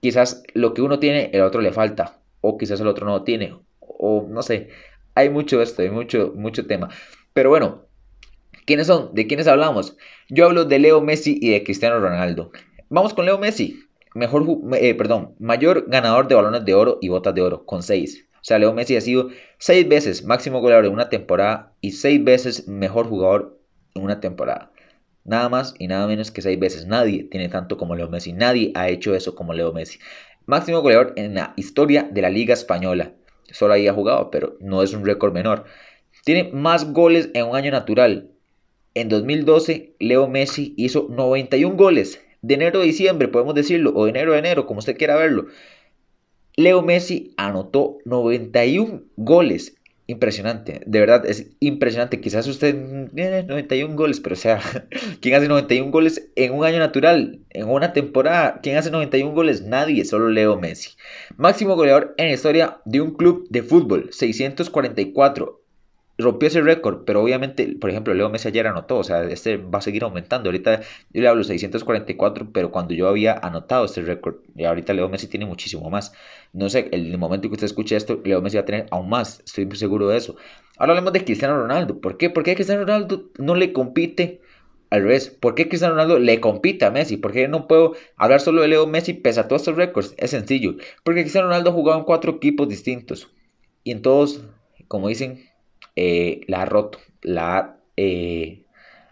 quizás 0.00 0.42
lo 0.52 0.74
que 0.74 0.82
uno 0.82 0.98
tiene, 0.98 1.30
el 1.32 1.42
otro 1.42 1.60
le 1.60 1.72
falta, 1.72 2.18
o 2.40 2.58
quizás 2.58 2.80
el 2.80 2.88
otro 2.88 3.06
no 3.06 3.12
lo 3.12 3.22
tiene, 3.22 3.56
o 3.78 4.26
no 4.28 4.42
sé, 4.42 4.68
hay 5.14 5.30
mucho 5.30 5.62
esto, 5.62 5.82
hay 5.82 5.90
mucho, 5.90 6.32
mucho 6.34 6.66
tema. 6.66 6.90
Pero 7.32 7.50
bueno, 7.50 7.86
¿quiénes 8.66 8.88
son? 8.88 9.14
¿De 9.14 9.26
quiénes 9.26 9.46
hablamos? 9.46 9.96
Yo 10.28 10.46
hablo 10.46 10.64
de 10.64 10.80
Leo 10.80 11.00
Messi 11.00 11.38
y 11.40 11.50
de 11.50 11.62
Cristiano 11.62 12.00
Ronaldo. 12.00 12.50
Vamos 12.88 13.14
con 13.14 13.24
Leo 13.24 13.38
Messi, 13.38 13.85
mejor, 14.16 14.46
eh, 14.80 14.94
perdón, 14.94 15.34
mayor 15.38 15.84
ganador 15.88 16.26
de 16.26 16.34
balones 16.34 16.64
de 16.64 16.74
oro 16.74 16.98
y 17.00 17.08
botas 17.08 17.34
de 17.34 17.42
oro, 17.42 17.66
con 17.66 17.82
6. 17.82 18.26
O 18.32 18.38
sea, 18.48 18.58
Leo 18.58 18.72
Messi 18.72 18.96
ha 18.96 19.00
sido 19.00 19.28
seis 19.58 19.88
veces 19.88 20.24
máximo 20.24 20.60
goleador 20.60 20.86
en 20.86 20.92
una 20.92 21.08
temporada 21.08 21.72
y 21.80 21.92
seis 21.92 22.22
veces 22.22 22.68
mejor 22.68 23.08
jugador 23.08 23.58
en 23.94 24.04
una 24.04 24.20
temporada. 24.20 24.70
Nada 25.24 25.48
más 25.48 25.74
y 25.80 25.88
nada 25.88 26.06
menos 26.06 26.30
que 26.30 26.42
seis 26.42 26.58
veces. 26.58 26.86
Nadie 26.86 27.24
tiene 27.24 27.48
tanto 27.48 27.76
como 27.76 27.96
Leo 27.96 28.08
Messi. 28.08 28.32
Nadie 28.32 28.70
ha 28.76 28.88
hecho 28.88 29.16
eso 29.16 29.34
como 29.34 29.52
Leo 29.52 29.72
Messi. 29.72 29.98
Máximo 30.46 30.80
goleador 30.80 31.12
en 31.16 31.34
la 31.34 31.54
historia 31.56 32.08
de 32.08 32.22
la 32.22 32.30
Liga 32.30 32.54
Española. 32.54 33.14
Solo 33.50 33.74
ahí 33.74 33.88
ha 33.88 33.92
jugado, 33.92 34.30
pero 34.30 34.56
no 34.60 34.82
es 34.84 34.94
un 34.94 35.04
récord 35.04 35.32
menor. 35.32 35.64
Tiene 36.24 36.50
más 36.52 36.92
goles 36.92 37.30
en 37.34 37.46
un 37.46 37.56
año 37.56 37.72
natural. 37.72 38.30
En 38.94 39.08
2012, 39.08 39.96
Leo 39.98 40.28
Messi 40.28 40.72
hizo 40.76 41.08
91 41.10 41.76
goles. 41.76 42.20
De 42.46 42.54
enero 42.54 42.80
a 42.80 42.84
diciembre, 42.84 43.26
podemos 43.26 43.56
decirlo, 43.56 43.92
o 43.96 44.04
de 44.04 44.10
enero 44.10 44.32
a 44.32 44.38
enero, 44.38 44.66
como 44.66 44.78
usted 44.78 44.96
quiera 44.96 45.16
verlo. 45.16 45.46
Leo 46.54 46.80
Messi 46.80 47.34
anotó 47.36 47.98
91 48.04 49.02
goles. 49.16 49.74
Impresionante, 50.06 50.80
de 50.86 51.00
verdad 51.00 51.26
es 51.26 51.50
impresionante. 51.58 52.20
Quizás 52.20 52.46
usted, 52.46 52.72
91 53.12 53.68
eh, 53.68 53.96
goles, 53.96 54.20
pero 54.20 54.34
o 54.34 54.38
sea, 54.38 54.60
¿quién 55.20 55.34
hace 55.34 55.48
91 55.48 55.90
goles 55.90 56.30
en 56.36 56.54
un 56.54 56.64
año 56.64 56.78
natural, 56.78 57.40
en 57.50 57.68
una 57.68 57.92
temporada? 57.92 58.60
¿Quién 58.62 58.76
hace 58.76 58.92
91 58.92 59.34
goles? 59.34 59.62
Nadie, 59.62 60.04
solo 60.04 60.28
Leo 60.28 60.56
Messi. 60.56 60.90
Máximo 61.36 61.74
goleador 61.74 62.14
en 62.16 62.28
la 62.28 62.34
historia 62.34 62.80
de 62.84 63.00
un 63.00 63.16
club 63.16 63.48
de 63.50 63.64
fútbol, 63.64 64.10
644 64.12 65.65
rompió 66.18 66.48
ese 66.48 66.62
récord, 66.62 67.04
pero 67.04 67.22
obviamente, 67.22 67.76
por 67.80 67.90
ejemplo, 67.90 68.14
Leo 68.14 68.30
Messi 68.30 68.48
ayer 68.48 68.66
anotó, 68.66 68.98
o 68.98 69.04
sea, 69.04 69.24
este 69.24 69.58
va 69.58 69.78
a 69.78 69.82
seguir 69.82 70.02
aumentando. 70.04 70.48
Ahorita 70.48 70.80
yo 71.10 71.22
le 71.22 71.28
hablo 71.28 71.44
644, 71.44 72.50
pero 72.52 72.70
cuando 72.70 72.94
yo 72.94 73.08
había 73.08 73.34
anotado 73.34 73.84
este 73.84 74.02
récord, 74.02 74.36
y 74.56 74.64
ahorita 74.64 74.94
Leo 74.94 75.08
Messi 75.08 75.26
tiene 75.28 75.46
muchísimo 75.46 75.90
más. 75.90 76.12
No 76.52 76.68
sé, 76.70 76.88
en 76.92 77.06
el 77.06 77.18
momento 77.18 77.48
que 77.48 77.54
usted 77.54 77.66
escuche 77.66 77.96
esto, 77.96 78.20
Leo 78.24 78.40
Messi 78.40 78.56
va 78.56 78.62
a 78.62 78.66
tener 78.66 78.86
aún 78.90 79.08
más, 79.08 79.42
estoy 79.44 79.68
seguro 79.76 80.08
de 80.08 80.16
eso. 80.16 80.36
Ahora 80.78 80.92
hablemos 80.92 81.12
de 81.12 81.24
Cristiano 81.24 81.58
Ronaldo. 81.58 82.00
¿Por 82.00 82.16
qué? 82.18 82.30
Porque 82.30 82.54
Cristiano 82.54 82.82
Ronaldo 82.82 83.30
no 83.38 83.54
le 83.54 83.72
compite 83.72 84.40
al 84.90 85.02
revés. 85.02 85.30
¿Por 85.30 85.54
qué 85.54 85.68
Cristiano 85.68 85.94
Ronaldo 85.94 86.18
le 86.18 86.40
compite 86.40 86.84
a 86.84 86.90
Messi? 86.90 87.16
¿Por 87.16 87.32
qué 87.32 87.48
no 87.48 87.66
puedo 87.66 87.94
hablar 88.16 88.40
solo 88.40 88.62
de 88.62 88.68
Leo 88.68 88.86
Messi 88.86 89.14
pese 89.14 89.40
a 89.40 89.48
todos 89.48 89.62
estos 89.62 89.76
récords? 89.76 90.14
Es 90.18 90.30
sencillo. 90.30 90.76
Porque 91.02 91.22
Cristiano 91.22 91.48
Ronaldo 91.48 91.70
ha 91.70 91.74
jugado 91.74 91.98
en 91.98 92.04
cuatro 92.04 92.32
equipos 92.32 92.68
distintos. 92.68 93.30
Y 93.84 93.92
en 93.92 94.02
todos, 94.02 94.42
como 94.88 95.08
dicen, 95.08 95.45
eh, 95.96 96.42
la 96.46 96.62
ha 96.62 96.64
roto, 96.66 96.98
la 97.22 97.78
eh, 97.96 98.64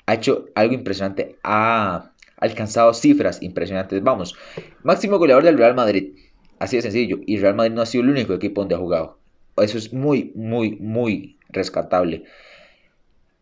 ha 0.07 0.15
hecho 0.15 0.47
algo 0.55 0.75
impresionante, 0.75 1.39
ha 1.43 2.13
alcanzado 2.37 2.93
cifras 2.95 3.43
impresionantes. 3.43 4.03
Vamos, 4.03 4.37
máximo 4.83 5.19
goleador 5.19 5.45
del 5.45 5.59
Real 5.59 5.75
Madrid, 5.75 6.15
así 6.59 6.77
de 6.77 6.83
sencillo, 6.83 7.19
y 7.27 7.39
Real 7.39 7.55
Madrid 7.55 7.73
no 7.73 7.83
ha 7.83 7.87
sido 7.87 8.05
el 8.05 8.11
único 8.11 8.35
equipo 8.35 8.61
donde 8.61 8.75
ha 8.75 8.79
jugado. 8.79 9.19
Eso 9.57 9.79
es 9.79 9.93
muy, 9.93 10.33
muy, 10.35 10.77
muy 10.77 11.39
rescatable. 11.49 12.25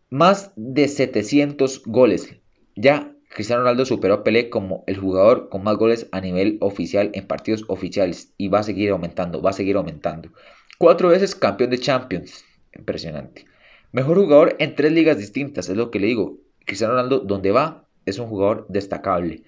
Más 0.09 0.51
de 0.55 0.87
700 0.87 1.83
goles. 1.85 2.37
Ya 2.75 3.13
Cristiano 3.33 3.63
Ronaldo 3.63 3.85
superó 3.85 4.13
a 4.13 4.23
Pelé 4.23 4.49
como 4.49 4.83
el 4.85 4.97
jugador 4.97 5.49
con 5.49 5.63
más 5.63 5.75
goles 5.77 6.07
a 6.11 6.21
nivel 6.21 6.57
oficial 6.61 7.09
en 7.13 7.25
partidos 7.25 7.65
oficiales 7.67 8.31
y 8.37 8.47
va 8.47 8.59
a 8.59 8.63
seguir 8.63 8.91
aumentando, 8.91 9.41
va 9.41 9.49
a 9.49 9.53
seguir 9.53 9.75
aumentando. 9.75 10.29
Cuatro 10.77 11.09
veces 11.09 11.35
campeón 11.35 11.71
de 11.71 11.79
Champions, 11.79 12.45
Impresionante. 12.77 13.45
Mejor 13.91 14.17
jugador 14.17 14.55
en 14.59 14.75
tres 14.75 14.91
ligas 14.91 15.17
distintas, 15.17 15.69
es 15.69 15.77
lo 15.77 15.91
que 15.91 15.99
le 15.99 16.07
digo. 16.07 16.39
Cristiano 16.65 16.93
Ronaldo, 16.93 17.19
donde 17.19 17.51
va, 17.51 17.87
es 18.05 18.17
un 18.19 18.27
jugador 18.27 18.65
destacable. 18.69 19.43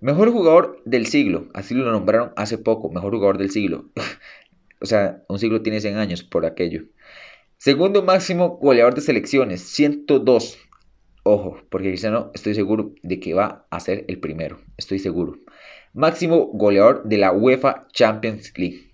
Mejor 0.00 0.30
jugador 0.30 0.80
del 0.84 1.06
siglo, 1.06 1.48
así 1.54 1.74
lo 1.74 1.90
nombraron 1.90 2.32
hace 2.36 2.56
poco, 2.56 2.90
mejor 2.90 3.14
jugador 3.14 3.38
del 3.38 3.50
siglo. 3.50 3.90
o 4.80 4.86
sea, 4.86 5.24
un 5.28 5.38
siglo 5.38 5.62
tiene 5.62 5.80
100 5.80 5.96
años 5.96 6.22
por 6.22 6.46
aquello. 6.46 6.84
Segundo 7.56 8.04
máximo 8.04 8.58
goleador 8.58 8.94
de 8.94 9.00
selecciones, 9.00 9.62
102. 9.62 10.58
Ojo, 11.24 11.58
porque 11.68 11.88
Cristiano 11.88 12.30
estoy 12.32 12.54
seguro 12.54 12.94
de 13.02 13.18
que 13.18 13.34
va 13.34 13.66
a 13.70 13.80
ser 13.80 14.04
el 14.06 14.20
primero, 14.20 14.60
estoy 14.76 15.00
seguro. 15.00 15.38
Máximo 15.92 16.46
goleador 16.52 17.02
de 17.04 17.18
la 17.18 17.32
UEFA 17.32 17.88
Champions 17.92 18.52
League. 18.56 18.87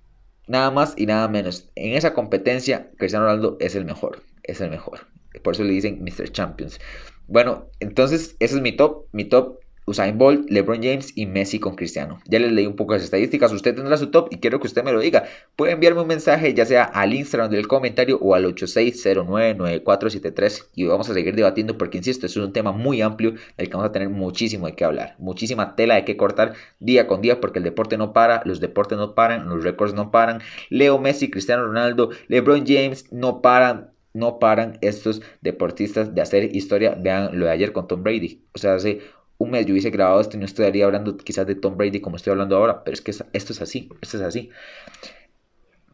Nada 0.46 0.70
más 0.70 0.94
y 0.96 1.07
nada 1.07 1.28
menos. 1.28 1.70
En 1.74 1.94
esa 1.94 2.12
competencia, 2.14 2.90
Cristiano 2.98 3.26
Ronaldo 3.26 3.57
es 3.61 3.74
el 3.74 3.85
mejor. 3.85 4.22
Es 4.42 4.61
el 4.61 4.70
mejor. 4.70 5.07
Por 5.42 5.54
eso 5.54 5.64
le 5.64 5.72
dicen 5.72 6.02
Mr. 6.02 6.30
Champions. 6.30 6.80
Bueno, 7.26 7.68
entonces 7.80 8.37
ese 8.38 8.57
es 8.57 8.61
mi 8.61 8.72
top. 8.72 9.07
Mi 9.12 9.24
top 9.24 9.59
Usain 9.87 10.18
Bolt, 10.18 10.51
LeBron 10.51 10.83
James 10.83 11.12
y 11.14 11.27
Messi 11.27 11.59
con 11.59 11.77
Cristiano. 11.77 12.20
Ya 12.27 12.38
les 12.38 12.53
leí 12.53 12.66
un 12.66 12.77
poco 12.77 12.92
las 12.94 13.03
estadísticas, 13.03 13.53
usted 13.53 13.75
tendrá 13.75 13.97
su 13.97 14.11
top 14.11 14.29
y 14.31 14.38
quiero 14.38 14.61
que 14.61 14.66
usted 14.66 14.85
me 14.85 14.92
lo 14.92 15.01
diga. 15.01 15.25
Puede 15.57 15.73
enviarme 15.73 16.03
un 16.03 16.09
mensaje 16.09 16.55
ya 16.55 16.64
sea 16.64 16.85
al 16.85 17.12
Instagram 17.12 17.51
del 17.51 17.68
comentario 17.68 18.18
o 18.20 18.35
al 18.35 18.44
86099473 18.55 20.68
y 20.75 20.85
vamos 20.85 21.11
a 21.11 21.14
seguir 21.14 21.35
debatiendo 21.35 21.77
porque 21.79 21.99
insisto, 21.99 22.27
es 22.27 22.37
un 22.37 22.53
tema 22.53 22.73
muy 22.73 23.03
amplio 23.03 23.35
del 23.57 23.68
que 23.68 23.75
vamos 23.75 23.88
a 23.88 23.92
tener 23.92 24.09
muchísimo 24.09 24.66
de 24.66 24.75
qué 24.75 24.85
hablar, 24.85 25.16
muchísima 25.18 25.77
tela 25.77 25.94
de 25.97 26.05
qué 26.05 26.16
cortar 26.16 26.55
día 26.81 27.07
con 27.07 27.20
día 27.20 27.40
porque 27.40 27.59
el 27.59 27.64
deporte 27.64 27.99
no 27.99 28.12
para, 28.12 28.42
los 28.44 28.61
deportes 28.61 28.99
no 28.99 29.14
paran, 29.14 29.49
los 29.49 29.64
récords 29.64 29.94
no 29.94 30.11
paran. 30.11 30.40
Leo 30.70 30.99
Messi, 30.99 31.31
Cristiano 31.31 31.64
Ronaldo, 31.64 32.11
LeBron 32.29 32.64
James 32.66 33.12
no 33.12 33.42
paran, 33.42 33.90
no 34.12 34.38
paran 34.38 34.79
estos 34.81 35.23
deportistas 35.40 36.14
de 36.14 36.23
hacer 36.23 36.55
historia. 36.55 36.97
Vean 36.99 37.38
lo 37.38 37.47
de 37.47 37.53
ayer 37.53 37.73
con 37.73 37.88
Tom 37.88 38.03
Brady. 38.03 38.44
O 38.55 38.59
sea, 38.59 38.75
hace 38.75 39.01
un 39.44 39.50
mes 39.50 39.66
yo 39.66 39.72
hubiese 39.72 39.90
grabado 39.90 40.20
esto 40.20 40.37
y 40.37 40.40
no 40.40 40.46
estaría 40.46 40.85
hablando 40.85 41.16
quizás 41.16 41.46
de 41.46 41.54
Tom 41.54 41.76
Brady 41.76 42.00
como 42.00 42.16
estoy 42.16 42.33
hablando 42.33 42.57
ahora, 42.57 42.83
pero 42.85 42.94
es 42.94 43.00
que 43.00 43.11
esto 43.11 43.24
es 43.33 43.62
así, 43.62 43.88
esto 44.00 44.16
es 44.16 44.22
así. 44.22 44.50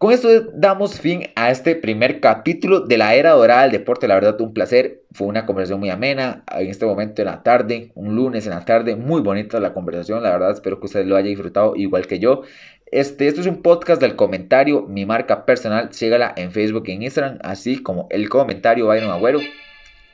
Con 0.00 0.14
esto 0.14 0.30
damos 0.54 0.98
fin 0.98 1.24
a 1.36 1.50
este 1.50 1.76
primer 1.76 2.20
capítulo 2.20 2.80
de 2.80 2.96
la 2.96 3.14
era 3.14 3.32
dorada 3.32 3.64
del 3.64 3.72
deporte. 3.72 4.08
La 4.08 4.14
verdad, 4.14 4.40
un 4.40 4.54
placer. 4.54 5.02
Fue 5.12 5.26
una 5.26 5.44
conversación 5.44 5.78
muy 5.78 5.90
amena. 5.90 6.42
En 6.56 6.68
este 6.68 6.86
momento 6.86 7.20
en 7.20 7.26
la 7.26 7.42
tarde, 7.42 7.92
un 7.94 8.16
lunes 8.16 8.46
en 8.46 8.52
la 8.52 8.64
tarde, 8.64 8.96
muy 8.96 9.20
bonita 9.20 9.60
la 9.60 9.74
conversación. 9.74 10.22
La 10.22 10.30
verdad, 10.30 10.52
espero 10.52 10.80
que 10.80 10.86
ustedes 10.86 11.06
lo 11.06 11.16
hayan 11.16 11.28
disfrutado 11.28 11.76
igual 11.76 12.06
que 12.06 12.18
yo. 12.18 12.44
Este, 12.86 13.28
esto 13.28 13.42
es 13.42 13.46
un 13.46 13.60
podcast 13.60 14.00
del 14.00 14.16
comentario, 14.16 14.86
mi 14.86 15.04
marca 15.04 15.44
personal. 15.44 15.92
Sígala 15.92 16.32
en 16.34 16.50
Facebook 16.50 16.84
y 16.86 16.92
en 16.92 17.02
Instagram, 17.02 17.38
así 17.42 17.82
como 17.82 18.06
el 18.08 18.30
comentario 18.30 18.86
Byron 18.86 19.10
Agüero. 19.10 19.40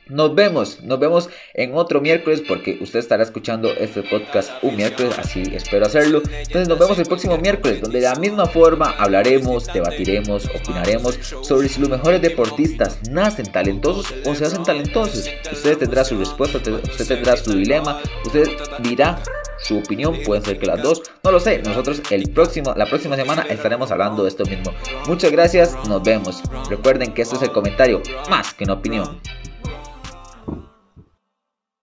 Nos 0.09 0.35
vemos, 0.35 0.81
nos 0.83 0.99
vemos 0.99 1.29
en 1.53 1.73
otro 1.75 1.99
miércoles 2.01 2.41
porque 2.47 2.77
usted 2.81 2.99
estará 2.99 3.23
escuchando 3.23 3.69
este 3.73 4.03
podcast 4.03 4.51
un 4.61 4.75
miércoles, 4.75 5.13
así 5.17 5.43
espero 5.53 5.85
hacerlo. 5.85 6.21
Entonces 6.25 6.67
nos 6.67 6.79
vemos 6.79 6.97
el 6.99 7.05
próximo 7.05 7.37
miércoles 7.37 7.81
donde 7.81 7.99
de 7.99 8.05
la 8.05 8.15
misma 8.15 8.45
forma 8.45 8.95
hablaremos, 8.97 9.67
debatiremos, 9.67 10.45
opinaremos 10.45 11.15
sobre 11.41 11.67
si 11.67 11.81
los 11.81 11.89
mejores 11.89 12.21
deportistas 12.21 12.99
nacen 13.09 13.51
talentosos 13.51 14.13
o 14.25 14.35
se 14.35 14.45
hacen 14.45 14.63
talentosos. 14.63 15.29
Usted 15.51 15.77
tendrá 15.77 16.03
su 16.03 16.17
respuesta, 16.17 16.57
usted 16.57 17.07
tendrá 17.07 17.35
su 17.35 17.53
dilema, 17.53 18.01
usted 18.25 18.47
dirá 18.79 19.21
su 19.59 19.79
opinión, 19.79 20.17
pueden 20.25 20.43
ser 20.43 20.59
que 20.59 20.67
las 20.67 20.81
dos, 20.81 21.01
no 21.23 21.31
lo 21.31 21.39
sé. 21.39 21.61
Nosotros 21.63 22.01
el 22.11 22.29
próximo, 22.29 22.73
la 22.75 22.85
próxima 22.85 23.15
semana 23.15 23.41
estaremos 23.49 23.91
hablando 23.91 24.23
de 24.23 24.29
esto 24.29 24.45
mismo. 24.45 24.71
Muchas 25.07 25.31
gracias, 25.31 25.75
nos 25.87 26.03
vemos. 26.03 26.41
Recuerden 26.69 27.13
que 27.13 27.23
este 27.23 27.35
es 27.35 27.41
el 27.41 27.51
comentario 27.51 28.01
más 28.29 28.53
que 28.53 28.63
una 28.63 28.73
opinión. 28.73 29.19